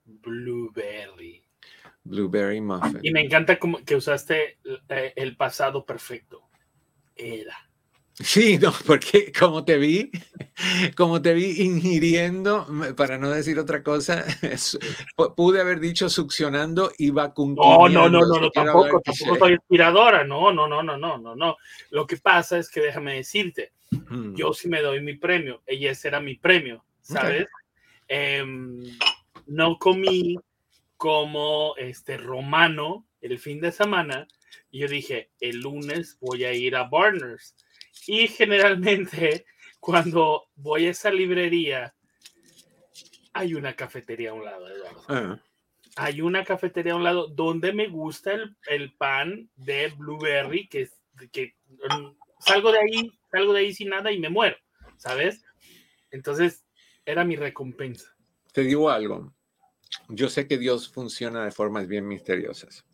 [0.04, 1.42] Blueberry.
[2.04, 3.00] Blueberry muffin.
[3.02, 4.60] Y me encanta que usaste
[4.90, 6.50] eh, el pasado perfecto.
[7.16, 7.56] Era.
[8.18, 10.10] Sí, no, porque como te vi,
[10.96, 14.24] como te vi ingiriendo, para no decir otra cosa,
[15.36, 17.90] pude haber dicho succionando y vacuumando.
[17.90, 21.36] No, no, no, no, no tampoco, tampoco soy inspiradora, no, no, no, no, no, no,
[21.36, 21.58] no.
[21.90, 24.36] Lo que pasa es que déjame decirte, mm.
[24.36, 27.48] yo sí me doy mi premio, ella ese era mi premio, ¿sabes?
[28.08, 28.82] Em,
[29.48, 30.38] no comí
[30.96, 34.26] como este romano el fin de semana
[34.72, 37.56] y yo dije, el lunes voy a ir a Barners
[38.08, 39.46] y generalmente
[39.80, 41.94] cuando voy a esa librería,
[43.34, 45.04] hay una cafetería a un lado, Eduardo.
[45.10, 45.40] Ah.
[45.98, 48.34] Hay una cafetería a un lado donde me gusta
[48.68, 50.90] el, pan de blueberry, que,
[51.32, 54.58] que mm, salgo de ahí, salgo de ahí sin nada y me muero,
[54.98, 55.44] ¿sabes?
[56.12, 56.66] Entonces,
[57.06, 58.16] era mi recompensa.
[58.52, 59.34] Te digo algo.
[60.10, 62.86] Yo sé que Dios funciona de formas bien misteriosas.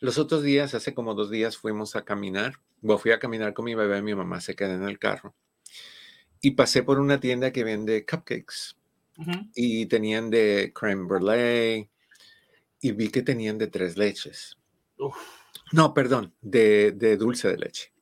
[0.00, 2.60] Los otros días, hace como dos días, fuimos a caminar
[2.98, 5.34] fui a caminar con mi bebé, mi mamá se queda en el carro.
[6.40, 8.76] Y pasé por una tienda que vende cupcakes.
[9.54, 11.90] Y tenían de creme brulee.
[12.80, 14.56] Y vi que tenían de tres leches.
[15.72, 17.92] No, perdón, de, de, dulce de leche.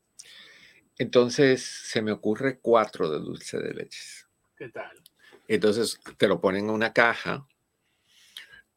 [0.98, 4.28] Entonces se me ocurre cuatro de dulce de leches.
[4.56, 5.02] ¿Qué tal?
[5.48, 7.46] Entonces te lo ponen en una caja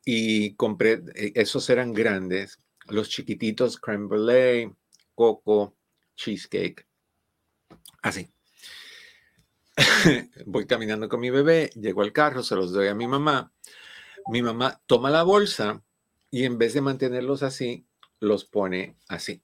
[0.05, 4.73] y compré, e, esos eran grandes, los chiquititos creme brulee,
[5.15, 5.76] coco,
[6.17, 6.85] cheesecake.
[8.01, 8.29] Así.
[10.45, 13.53] Voy caminando con mi bebé, llego al carro, se los doy a mi mamá.
[14.29, 15.81] Mi mamá toma la bolsa
[16.29, 17.87] y en vez de mantenerlos así,
[18.19, 19.41] los pone así.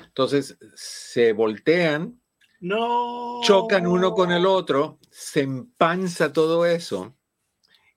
[0.00, 2.20] Entonces se voltean,
[2.60, 3.40] no.
[3.42, 7.14] chocan uno con el otro, se empanza todo eso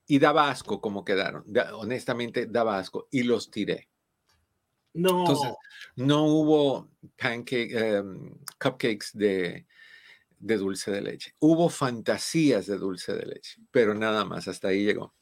[0.06, 1.44] y da asco como quedaron.
[1.74, 3.89] honestamente, da asco y los tiré.
[4.94, 5.20] No.
[5.20, 5.52] Entonces,
[5.96, 9.66] no hubo pancake, em, cupcakes de,
[10.38, 11.34] de dulce de leche.
[11.38, 15.14] Hubo fantasías de dulce de leche, pero nada más, hasta ahí llegó.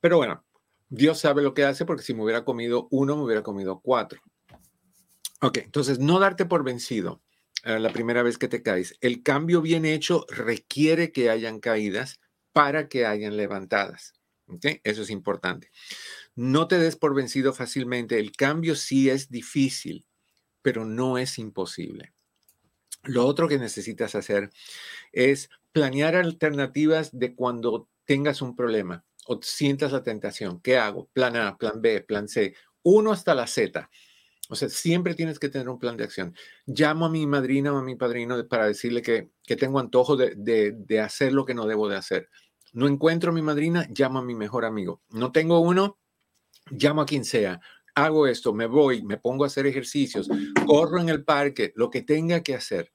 [0.00, 0.44] Pero bueno,
[0.88, 4.20] Dios sabe lo que hace porque si me hubiera comido uno, me hubiera comido cuatro.
[5.42, 7.22] Ok, entonces no darte por vencido
[7.64, 8.96] eh, la primera vez que te caes.
[9.00, 12.20] El cambio bien hecho requiere que hayan caídas
[12.52, 14.14] para que hayan levantadas.
[14.46, 15.70] Okay, eso es importante.
[16.40, 18.18] No te des por vencido fácilmente.
[18.18, 20.06] El cambio sí es difícil,
[20.62, 22.14] pero no es imposible.
[23.02, 24.48] Lo otro que necesitas hacer
[25.12, 30.62] es planear alternativas de cuando tengas un problema o sientas la tentación.
[30.62, 31.10] ¿Qué hago?
[31.12, 33.90] Plan A, plan B, plan C, uno hasta la Z.
[34.48, 36.34] O sea, siempre tienes que tener un plan de acción.
[36.64, 40.36] Llamo a mi madrina o a mi padrino para decirle que, tengo antojo de,
[40.74, 42.30] de, hacer lo que no debo de hacer.
[42.72, 45.02] No encuentro a mi madrina, llamo a mi mejor amigo.
[45.10, 45.99] No tengo uno,
[46.70, 47.60] llamo a quien sea,
[47.94, 50.28] hago esto, me voy, me pongo a hacer ejercicios,
[50.66, 52.92] corro en el parque, lo que tenga que hacer.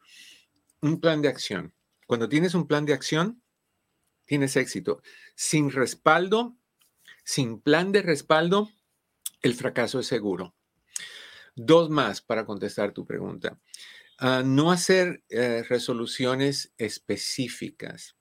[0.81, 1.73] Un plan de acción.
[2.07, 3.41] Cuando tienes un plan de acción,
[4.25, 5.01] tienes éxito.
[5.35, 6.57] Sin respaldo,
[7.23, 8.69] sin plan de respaldo,
[9.41, 10.55] el fracaso es seguro.
[11.55, 13.59] Dos más para contestar tu pregunta.
[14.17, 18.15] Ah, no hacer eh, resoluciones específicas.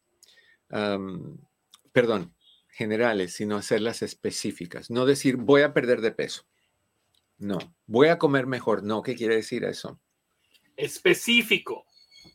[1.93, 2.35] perdón,
[2.75, 4.91] generales, sino hacerlas específicas.
[4.91, 6.45] No decir, voy a perder de peso.
[7.39, 8.83] No, voy a comer mejor.
[8.83, 10.01] No, ¿qué quiere decir eso?
[10.77, 11.87] Específico,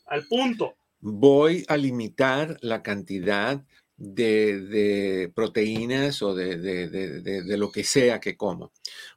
[0.06, 0.76] al punto.
[1.02, 3.66] Voy a limitar la cantidad
[3.98, 8.72] de, proteínas o de, de, lo que sea que como.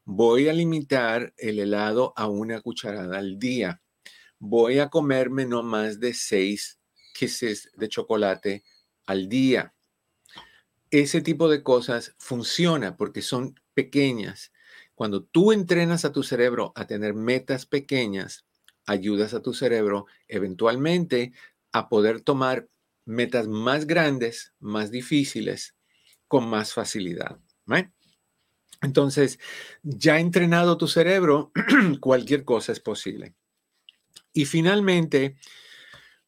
[0.04, 3.80] Voy a limitar el helado a una cucharada al día.
[4.40, 6.80] Voy a comerme no más de seis
[7.14, 8.64] kisses de chocolate
[9.06, 9.72] al día
[10.92, 14.52] ese tipo de cosas funciona porque son pequeñas.
[14.94, 18.44] Cuando tú entrenas a tu cerebro a tener metas pequeñas,
[18.86, 21.32] ayudas a tu cerebro eventualmente
[21.72, 22.68] a poder tomar
[23.06, 25.74] metas más grandes, más difíciles,
[26.28, 27.40] con más facilidad.
[28.82, 29.38] Entonces,
[29.82, 31.52] ya entrenado tu cerebro,
[32.00, 33.34] cualquier cosa es posible.
[34.34, 35.36] Y finalmente,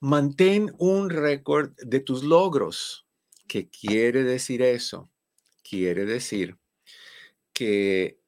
[0.00, 3.03] mantén un récord de tus logros
[3.46, 5.10] ¿Qué quiere decir eso?
[5.62, 6.58] Quiere decir
[7.52, 8.18] que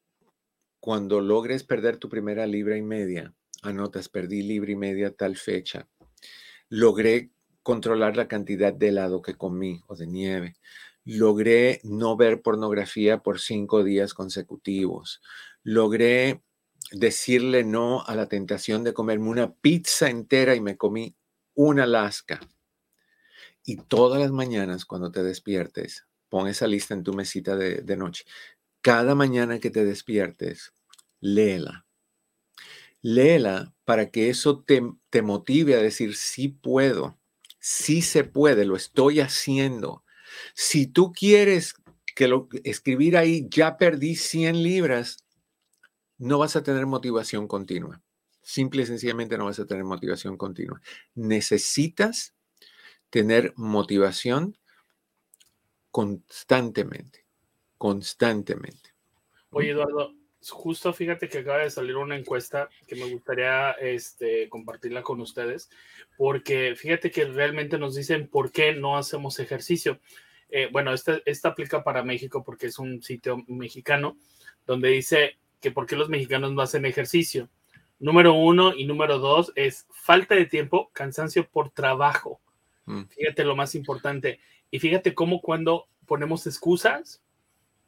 [0.80, 5.88] cuando logres perder tu primera libra y media, anotas, perdí libra y media tal fecha,
[6.68, 7.30] logré
[7.62, 10.56] controlar la cantidad de helado que comí o de nieve,
[11.04, 15.20] logré no ver pornografía por cinco días consecutivos,
[15.64, 16.42] logré
[16.92, 21.16] decirle no a la tentación de comerme una pizza entera y me comí
[21.54, 22.40] una Alaska.
[23.66, 27.96] Y todas las mañanas cuando te despiertes, pon esa lista en tu mesita de, de
[27.96, 28.24] noche.
[28.80, 30.72] Cada mañana que te despiertes,
[31.20, 31.84] léela.
[33.02, 37.18] Léela para que eso te, te motive a decir, sí puedo,
[37.58, 40.04] sí se puede, lo estoy haciendo.
[40.54, 41.74] Si tú quieres
[42.14, 45.24] que lo escribir ahí, ya perdí 100 libras,
[46.18, 48.00] no vas a tener motivación continua.
[48.42, 50.80] Simple y sencillamente no vas a tener motivación continua.
[51.16, 52.35] Necesitas
[53.10, 54.56] tener motivación
[55.90, 57.24] constantemente,
[57.78, 58.90] constantemente.
[59.50, 60.12] Oye, Eduardo,
[60.50, 65.70] justo fíjate que acaba de salir una encuesta que me gustaría este, compartirla con ustedes,
[66.16, 70.00] porque fíjate que realmente nos dicen por qué no hacemos ejercicio.
[70.48, 74.16] Eh, bueno, esta, esta aplica para México porque es un sitio mexicano
[74.66, 77.48] donde dice que por qué los mexicanos no hacen ejercicio.
[77.98, 82.40] Número uno y número dos es falta de tiempo, cansancio por trabajo.
[82.86, 83.02] Mm.
[83.04, 84.40] Fíjate lo más importante.
[84.70, 87.22] Y fíjate cómo cuando ponemos excusas,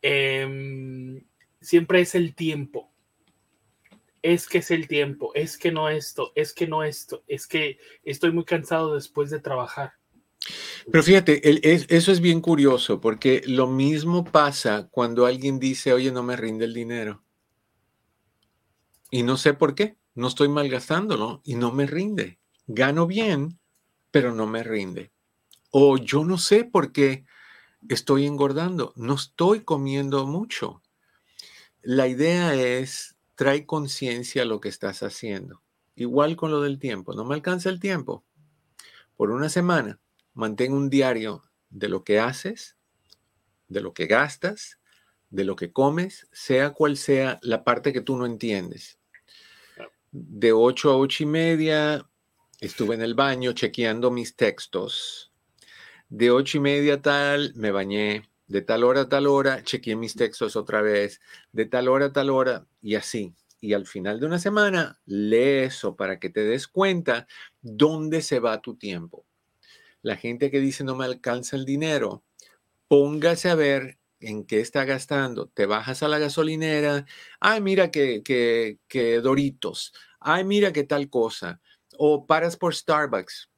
[0.02, 1.22] eh,
[1.60, 2.90] siempre es el tiempo.
[4.22, 7.78] Es que es el tiempo, es que no esto, es que no esto, es que
[8.02, 9.92] estoy muy cansado después de trabajar.
[10.90, 11.40] Pero fíjate,
[11.94, 16.64] eso es bien curioso porque lo mismo pasa cuando alguien dice, oye, no me rinde
[16.64, 17.22] el dinero.
[19.10, 22.38] Y no sé por qué, no estoy malgastándolo y no me rinde.
[22.66, 23.58] Gano bien,
[24.20, 25.12] pero no me rinde.
[25.70, 27.24] O yo no sé por qué
[27.88, 30.82] estoy engordando, no estoy comiendo mucho.
[31.82, 35.62] La idea es, trae conciencia a lo que estás haciendo.
[35.94, 38.24] Igual con lo del tiempo, no me alcanza el tiempo.
[39.16, 40.00] Por una semana,
[40.34, 42.76] mantén un diario de lo que haces,
[43.68, 44.80] de lo que gastas,
[45.30, 48.98] de lo que comes, sea cual sea la parte que tú no entiendes.
[50.10, 52.07] De 8 a 8 y media
[52.60, 55.32] estuve en el baño chequeando mis textos.
[56.08, 60.14] De 8 y media tal, me bañé de tal hora a tal hora, chequeé mis
[60.14, 61.20] textos otra vez,
[61.52, 63.34] de tal hora a tal hora, y así.
[63.60, 67.26] Y al final de una semana, lee eso para que te des cuenta
[67.60, 69.26] dónde se va tu tiempo.
[70.00, 72.24] La gente que dice no me alcanza el dinero,
[72.88, 75.48] póngase a ver en qué está gastando.
[75.48, 77.04] Te bajas a la gasolinera,
[77.40, 81.60] ay, mira que, que, Doritos, ay, mira qué tal cosa.
[81.98, 83.50] O paras por Starbucks,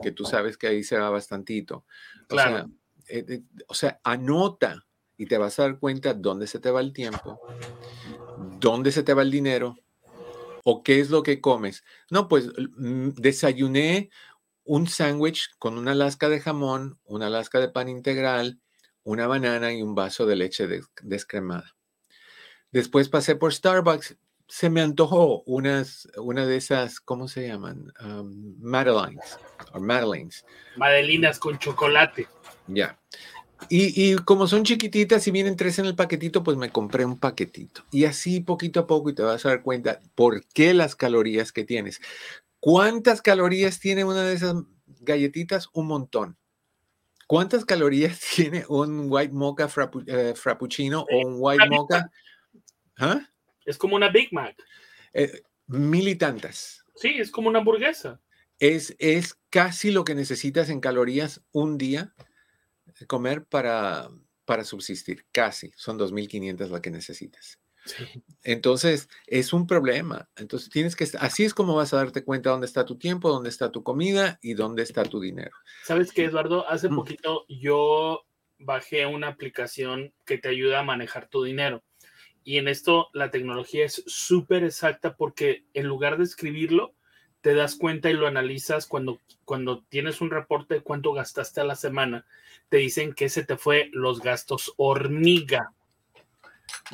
[0.00, 1.84] que tú sabes que ahí se va bastantito.
[2.28, 2.70] Claro.
[3.08, 4.86] Eh, o sea, anota
[5.16, 7.40] y te vas a dar cuenta dónde se te va el tiempo,
[8.58, 9.76] dónde se te va el dinero
[10.64, 11.84] o qué es lo que comes.
[12.08, 12.48] No, pues
[12.78, 14.10] desayuné
[14.64, 18.60] un sándwich con una lasca de jamón, una lasca de pan integral,
[19.02, 20.68] una banana y un vaso de leche
[21.02, 21.76] descremada.
[22.70, 24.16] Después pasé por Starbucks,
[24.50, 27.92] se me antojó unas, una de esas, ¿cómo se llaman?
[28.04, 29.38] Um, Madeleines,
[29.72, 30.44] o Madeleines.
[30.76, 32.26] Madelinas con chocolate.
[32.66, 32.98] Ya.
[33.68, 37.84] Y, como son chiquititas y vienen tres en el paquetito, pues me compré un paquetito.
[37.92, 41.52] Y así poquito a poco y te vas a dar cuenta por qué las calorías
[41.52, 42.00] que tienes.
[42.58, 44.56] ¿Cuántas calorías tiene una de esas
[45.00, 45.68] galletitas?
[45.74, 46.38] Un montón.
[47.28, 49.68] ¿Cuántas calorías tiene un white mocha
[50.06, 52.10] eh, frappuccino o un white mocha?
[52.98, 53.29] ¿Ah?
[53.64, 54.56] Es como una Big Mac.
[55.12, 56.84] Eh, mil y tantas.
[56.94, 58.20] Sí, es como una hamburguesa.
[58.58, 62.14] Es, es casi lo que necesitas en calorías un día
[63.06, 64.08] comer para,
[64.44, 67.58] para subsistir, casi, son 2.500 la que necesitas.
[68.42, 70.28] Entonces, es un problema.
[70.36, 73.48] Entonces, tienes que, así es como vas a darte cuenta dónde está tu tiempo, dónde
[73.48, 75.52] está tu comida y dónde está tu dinero.
[75.84, 76.68] ¿Sabes qué, Eduardo?
[76.68, 76.94] Hace mm.
[76.94, 78.26] poquito yo
[78.58, 81.82] bajé una aplicación que te ayuda a manejar tu dinero.
[82.44, 86.94] Y en esto la tecnología es súper exacta porque en lugar de escribirlo,
[87.40, 91.64] te das cuenta y lo analizas cuando, cuando tienes un reporte de cuánto gastaste a
[91.64, 92.26] la semana
[92.70, 95.72] te dicen que se te fue los gastos hormiga,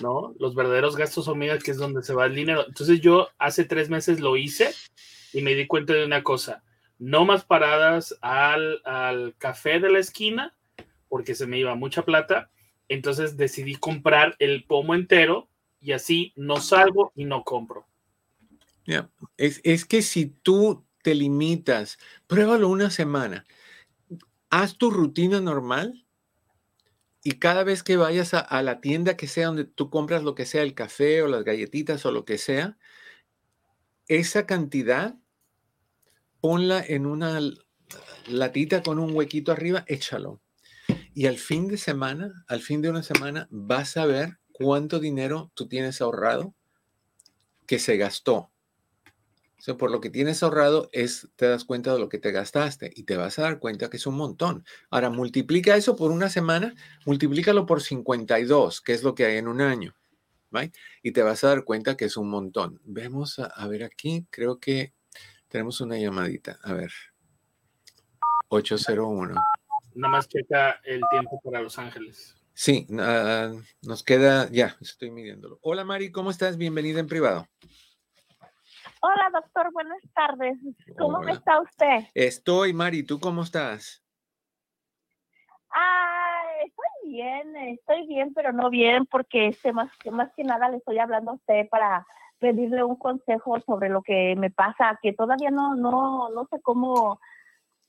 [0.00, 0.34] ¿no?
[0.38, 2.64] Los verdaderos gastos hormiga, que es donde se va el dinero.
[2.66, 4.74] Entonces yo hace tres meses lo hice
[5.32, 6.64] y me di cuenta de una cosa,
[6.98, 10.54] no más paradas al, al café de la esquina,
[11.08, 12.50] porque se me iba mucha plata,
[12.88, 15.48] entonces decidí comprar el pomo entero
[15.80, 17.86] y así no salgo y no compro.
[19.36, 23.44] Es, es que si tú te limitas, pruébalo una semana
[24.50, 26.04] haz tu rutina normal
[27.22, 30.46] y cada vez que vayas a, la tienda que sea donde tú compras lo que
[30.46, 32.78] sea, el café o las galletitas o lo que sea,
[34.06, 35.16] esa cantidad,
[36.40, 37.40] ponla en una
[38.28, 40.40] latita con un huequito arriba, échalo.
[41.16, 45.50] Y al fin de semana, al fin de una semana, vas a ver cuánto dinero
[45.54, 46.54] tú tienes ahorrado
[47.66, 48.52] que se gastó
[49.74, 53.02] por lo que tienes ahorrado es, te das cuenta de lo que te gastaste y
[53.02, 54.64] te vas a dar cuenta que es un montón.
[54.90, 59.48] Ahora, multiplica eso por una semana, multiplícalo por 52, que es lo que hay en
[59.48, 59.94] un año.
[61.02, 62.80] Y te vas a dar cuenta que es un montón.
[62.84, 64.94] Vemos, a, ver aquí, creo que
[65.48, 66.58] tenemos una llamadita.
[66.62, 66.92] A ver.
[68.48, 69.34] 801.
[69.96, 72.36] Nada más checa el tiempo para Los Ángeles.
[72.52, 75.58] Sí, nos queda, ya, estoy midiéndolo.
[75.62, 76.58] Hola Mari, ¿cómo estás?
[76.58, 77.46] Bienvenida en privado.
[79.00, 80.58] Hola, doctor, buenas tardes.
[80.98, 82.08] ¿Cómo está usted?
[82.12, 84.04] Estoy, Mari, ¿tú cómo estás?
[85.70, 90.76] Ah, estoy bien, estoy bien, pero no bien, porque este, más, más que nada le
[90.76, 92.06] estoy hablando a usted para
[92.38, 97.18] pedirle un consejo sobre lo que me pasa, que todavía no, no, no sé cómo,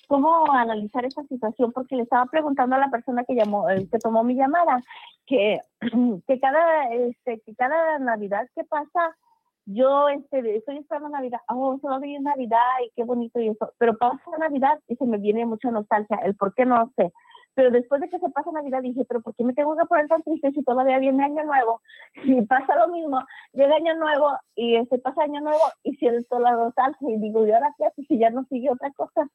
[0.08, 4.00] cómo analizar esa situación, porque le estaba preguntando a la persona que llamó, eh, que
[4.00, 4.82] tomó mi llamada,
[5.26, 5.60] que,
[6.42, 9.16] cada, este, que cada Navidad que pasa,
[9.66, 13.50] yo este, estoy esperando Navidad, oh, se va a venir Navidad y qué bonito y
[13.50, 17.12] eso, pero pasa Navidad y se me viene mucha nostalgia, el por qué no sé.
[17.54, 20.08] Pero después de que se pasa Navidad dije, pero ¿por qué me tengo que poner
[20.08, 21.82] tan triste si todavía viene Año Nuevo?
[22.24, 23.20] Y pasa lo mismo,
[23.52, 27.52] llega Año Nuevo y este pasa Año Nuevo y siento la nostalgia y digo, ¿y
[27.52, 29.28] ahora qué haces si ya no sigue otra cosa?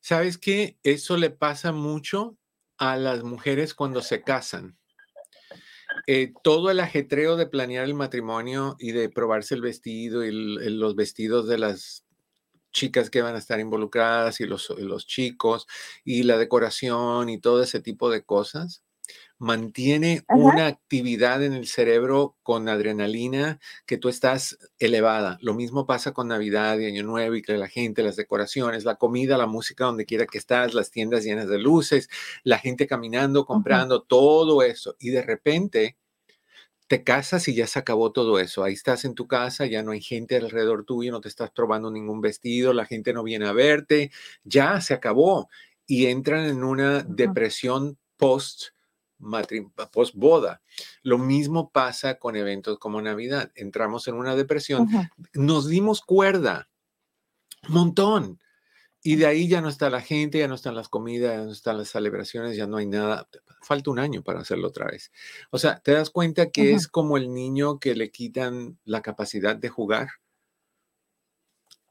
[0.00, 0.78] ¿Sabes qué?
[0.82, 2.36] Eso le pasa mucho
[2.78, 4.76] a las mujeres cuando se casan
[6.06, 10.96] eh, todo el ajetreo de planear el matrimonio y de probarse el vestido y los
[10.96, 12.04] vestidos de las
[12.72, 15.66] chicas que van a estar involucradas y los, los chicos
[16.04, 18.82] y la decoración y todo ese tipo de cosas,
[19.38, 25.38] mantiene una actividad en el cerebro con adrenalina que tú estás elevada.
[25.42, 28.96] Lo mismo pasa con Navidad y Año Nuevo y que la gente, las decoraciones, la
[28.96, 32.08] comida, la música, donde quiera que estás, las tiendas llenas de luces,
[32.42, 34.96] la gente caminando, comprando, todo eso.
[34.98, 35.96] Y de repente
[36.86, 38.62] te casas y ya se acabó todo eso.
[38.62, 41.90] Ahí estás en tu casa, ya no hay gente alrededor tuyo, no te estás probando
[41.90, 44.10] ningún vestido, la gente no viene a verte,
[44.44, 45.48] ya se acabó.
[45.86, 48.73] Y entran en una depresión post
[49.92, 50.62] post boda.
[51.02, 53.52] Lo mismo pasa con eventos como Navidad.
[53.54, 54.88] Entramos en una depresión,
[55.34, 56.68] nos dimos cuerda,
[57.68, 58.38] montón.
[59.06, 61.52] Y de ahí ya no está la gente, ya no están las comidas, ya no
[61.52, 63.28] están las celebraciones, ya no hay nada.
[63.60, 65.12] Falta un año para hacerlo otra vez.
[65.50, 69.56] O sea, te das cuenta que es como el niño que le quitan la capacidad
[69.56, 70.08] de jugar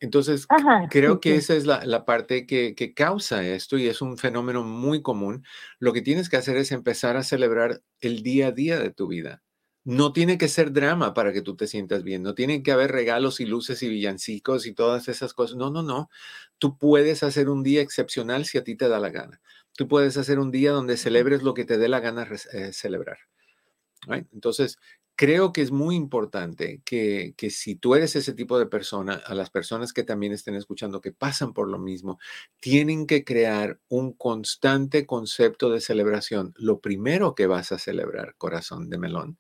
[0.04, 0.47] entonces,
[0.89, 5.45] creo que esa es la, parte que, causa esto y es un fenómeno muy común.
[5.80, 9.08] Lo que tienes que hacer es empezar a celebrar el día a día de tu
[9.08, 9.43] vida.
[9.86, 12.22] No tiene que ser drama para que tú te sientas bien.
[12.22, 15.56] No tienen que haber regalos y luces y villancicos y todas esas cosas.
[15.56, 16.10] No, no, no.
[16.58, 19.39] Tú puedes hacer un día excepcional si a ti te da la gana.
[19.72, 23.20] Tú puedes hacer un día donde celebres lo que te dé la gana eh, celebrar.
[24.34, 24.80] Entonces,
[25.16, 29.49] creo que es muy importante que, si tú eres ese tipo de persona, a las
[29.49, 32.20] personas que también estén escuchando que pasan por lo mismo,
[32.59, 36.53] tienen que crear un constante concepto de celebración.
[36.57, 39.38] Lo primero que vas a celebrar, corazón de melón,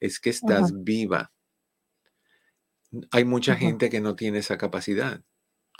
[0.00, 1.32] es que estás viva.
[3.10, 5.22] Hay mucha gente que no tiene esa capacidad,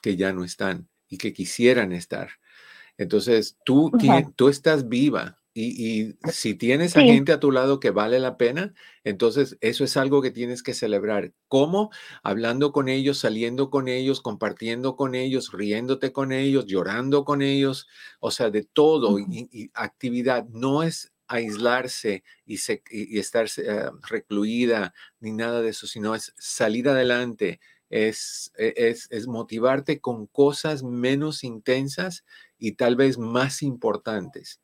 [0.03, 2.31] que ya no están y que quisieran estar.
[2.99, 3.93] Entonces, tú,
[4.35, 8.75] tú estás viva, y, si tienes a gente a tu lado que vale la pena,
[9.05, 11.33] entonces eso es algo que tienes que celebrar.
[11.49, 11.91] ¿Cómo?
[12.23, 17.89] Hablando con ellos, saliendo con ellos, compartiendo con ellos, riéndote con ellos, llorando con ellos,
[18.21, 19.19] o sea, de todo.
[19.19, 26.35] y, actividad no es aislarse y, estar eh, recluida ni nada de eso, sino es
[26.37, 32.25] salir adelante, es, e, es, es motivarte con cosas menos intensas
[32.59, 34.61] y tal vez más importantes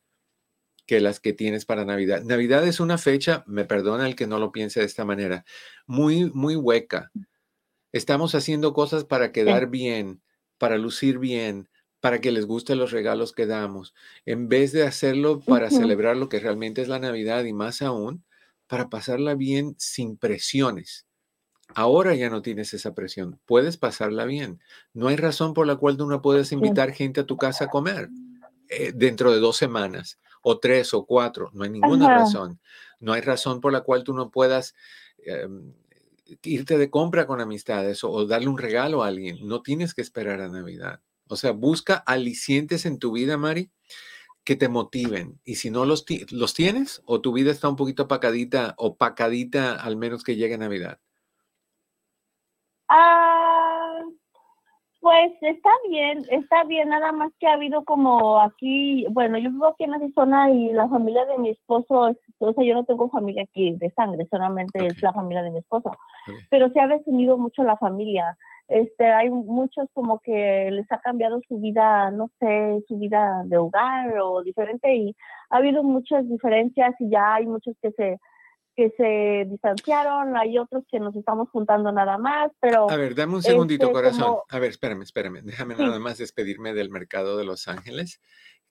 [0.85, 2.23] que las que tienes para Navidad.
[2.23, 5.45] Navidad es una fecha, me perdona el que no lo piense de esta manera,
[5.85, 7.11] muy, muy hueca.
[7.91, 10.21] Estamos haciendo cosas para quedar bien,
[10.57, 11.69] para lucir bien,
[11.99, 13.93] para que les gusten los regalos que damos,
[14.25, 18.25] en vez de hacerlo para celebrar lo que realmente es la Navidad y más aún,
[18.67, 21.05] para pasarla bien sin presiones.
[21.75, 24.59] Ahora ya no tienes esa presión, puedes pasarla bien.
[24.93, 27.69] No hay razón por la cual tú no puedes invitar gente a tu casa a
[27.69, 28.09] comer
[28.67, 31.49] eh, dentro de dos semanas o tres o cuatro.
[31.53, 32.59] No hay ninguna razón.
[32.99, 34.75] No hay razón por la cual tú no puedas
[35.25, 35.73] em,
[36.43, 39.39] irte de compra con amistades o, darle un regalo a alguien.
[39.47, 40.99] No tienes que esperar a Navidad.
[41.27, 43.71] O sea, busca alicientes en tu vida, Mari,
[44.43, 45.39] que te motiven.
[45.45, 49.95] Y si no los, los tienes, o tu vida está un poquito apacadita, opacadita, al
[49.95, 50.99] menos que llegue Navidad.
[52.89, 53.32] Ah,
[55.03, 59.67] pues está bien, está bien, nada más que ha habido como aquí, bueno, yo vivo
[59.67, 63.43] aquí en Arizona y la familia de mi esposo, o sea, yo no tengo familia
[63.43, 65.91] aquí de sangre, solamente es la familia de mi esposo,
[66.49, 68.37] pero se ha definido mucho la familia.
[68.69, 73.57] Este, hay muchos como que les ha cambiado su vida, no sé, su vida de
[73.57, 75.13] hogar o diferente y
[75.49, 78.19] ha habido muchas diferencias y ya hay muchos que se
[78.75, 82.89] que se distanciaron, hay otros que nos estamos juntando nada más, pero...
[82.89, 84.37] A ver, dame un segundito, este, corazón.
[84.49, 85.41] A ver, espérame, espérame.
[85.43, 88.19] Déjame nada más despedirme del mercado de Los Ángeles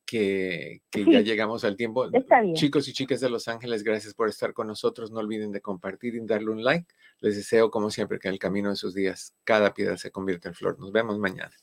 [0.05, 2.07] que, ya llegamos al tiempo.
[2.55, 5.11] Chicos y chicas de Los Ángeles, gracias por estar con nosotros.
[5.11, 6.93] No olviden de compartir y darle un like.
[7.21, 10.49] Les deseo, como siempre, que en el camino de sus días cada piedra se convierta
[10.49, 10.79] en flor.
[10.79, 11.55] Nos vemos mañana.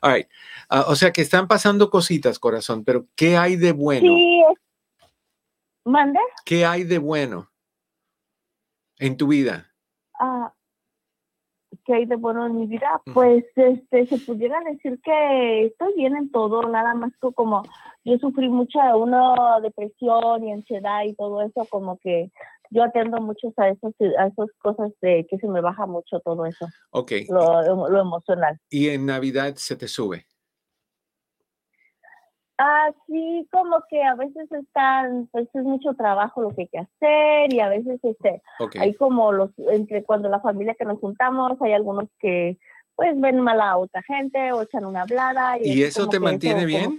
[0.00, 0.28] All right.
[0.68, 4.14] Ah, o sea que están pasando cositas, corazón, pero ¿qué hay de bueno?
[4.16, 4.42] Sí.
[5.84, 6.20] ¿Manda?
[6.44, 7.50] ¿Qué hay de bueno
[8.98, 9.72] en tu vida?
[10.18, 10.52] Ah,
[11.84, 16.16] que hay de bueno en mi vida, pues este se pudiera decir que estoy bien
[16.16, 17.62] en todo, nada más que como
[18.04, 22.30] yo sufrí mucha una depresión y ansiedad y todo eso, como que
[22.70, 26.46] yo atendo mucho a esas, a esas cosas de que se me baja mucho todo
[26.46, 26.66] eso.
[26.90, 27.12] Ok.
[27.28, 28.58] Lo, lo emocional.
[28.68, 30.26] ¿Y en Navidad se te sube?
[32.58, 37.52] Así como que a veces están, pues es mucho trabajo lo que hay que hacer
[37.52, 38.42] y a veces este,
[38.80, 42.58] hay como los, entre cuando la familia que nos juntamos, hay algunos que
[42.94, 45.58] pues ven mal a otra gente o echan una hablada.
[45.62, 46.96] ¿Y, eso te mantiene bien?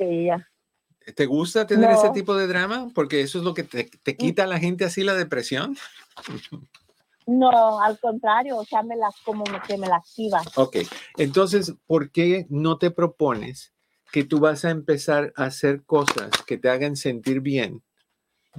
[1.16, 2.90] ¿Te gusta tener ese tipo de drama?
[2.94, 4.18] Porque eso es lo que te, te mm.
[4.18, 5.76] quita a la gente así la depresión.
[7.26, 10.42] No, al contrario, o sea, me las como que me la activa.
[10.56, 10.78] Ok,
[11.18, 13.74] entonces, ¿por qué no te propones
[14.12, 17.84] que tú vas a empezar a hacer cosas que te hagan sentir bien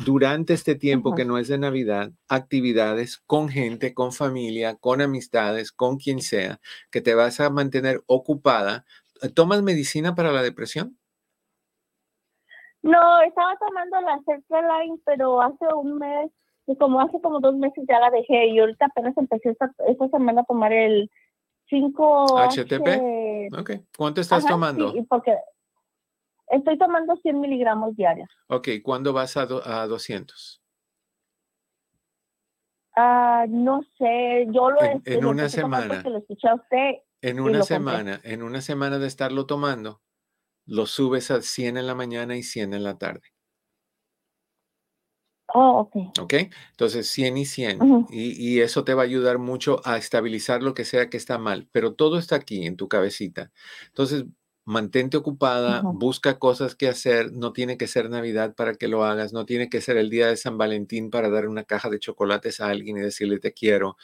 [0.04, 5.72] durante este tiempo que no es de Navidad, actividades con gente, con familia, con amistades,
[5.72, 8.84] con quien sea, que te vas a mantener ocupada.
[9.34, 10.96] ¿Tomas medicina para la depresión?
[12.82, 16.30] No, estaba tomando la Sertraline, pero hace un mes,
[16.78, 20.42] como hace como dos meses ya la dejé y ahorita apenas empecé esta, esta semana
[20.42, 21.10] a tomar el
[21.68, 22.86] 5 HTP.
[23.52, 23.70] Ok.
[23.96, 24.92] ¿Cuánto estás tomando?
[24.92, 25.34] Sí, porque
[26.48, 28.28] estoy tomando 100 miligramos diarios.
[28.48, 28.68] Ok.
[28.82, 30.62] ¿Cuándo vas a, a 200?
[32.96, 36.02] Ah, no sé, yo lo en, en una semana.
[36.02, 40.02] Lo escuché a usted en una semana, en una semana de estarlo tomando,
[40.66, 43.22] lo subes a 100 en la mañana y 100 en la tarde.
[45.54, 46.20] Oh, ok.
[46.20, 46.34] Ok,
[46.70, 47.78] entonces 100 y 100.
[48.10, 51.68] y, eso te va a ayudar mucho a estabilizar lo que sea que está mal,
[51.72, 53.50] pero todo está aquí en tu cabecita.
[53.86, 54.24] Entonces,
[54.64, 59.32] mantente ocupada, busca cosas que hacer, no tiene que ser Navidad para que lo hagas,
[59.32, 62.60] no tiene que ser el día de San Valentín para dar una caja de chocolates
[62.60, 63.96] a alguien y decirle te quiero.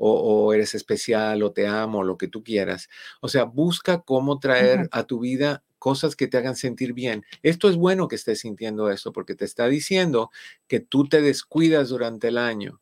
[0.00, 2.88] O, o eres especial, o te amo, lo que tú quieras.
[3.20, 7.24] O sea, busca cómo traer a tu vida cosas que te hagan sentir bien.
[7.42, 10.30] Esto es bueno que estés sintiendo esto porque te está diciendo
[10.66, 12.80] que tú te descuidas durante el año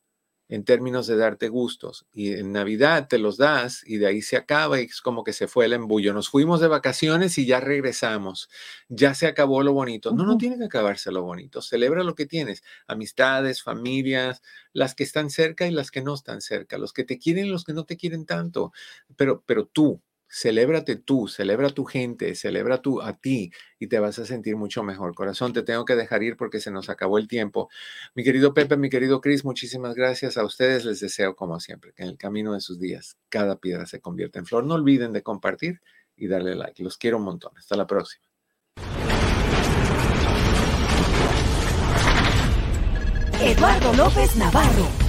[0.49, 4.36] en términos de darte gustos y en Navidad te los das y de ahí se
[4.36, 6.14] acaba y es como que se fue el embullo.
[6.14, 8.49] Nos fuimos de vacaciones y ya regresamos.
[8.88, 10.12] Ya se acabó lo bonito.
[10.12, 11.62] No, no tiene que acabarse lo bonito.
[11.62, 12.62] Celebra lo que tienes.
[12.86, 14.42] Amistades, familias,
[14.72, 17.51] las que están cerca y las que no están cerca, los que te quieren y
[17.51, 18.72] los que no te quieren tanto.
[19.16, 24.18] Pero, pero tú, Celébrate tú, celebra tu gente, celebra tú a ti y te vas
[24.18, 25.14] a sentir mucho mejor.
[25.14, 27.68] Corazón, te tengo que dejar ir porque se nos acabó el tiempo.
[28.14, 30.85] Mi querido Pepe, mi querido Cris, muchísimas gracias a ustedes.
[30.85, 34.39] Les deseo, como siempre, que en el camino de sus días cada piedra se convierta
[34.39, 34.64] en flor.
[34.64, 35.81] No olviden de compartir
[36.16, 36.83] y darle like.
[36.83, 37.53] Los quiero un montón.
[37.57, 38.24] Hasta la próxima.
[43.41, 45.06] Eduardo López Navarro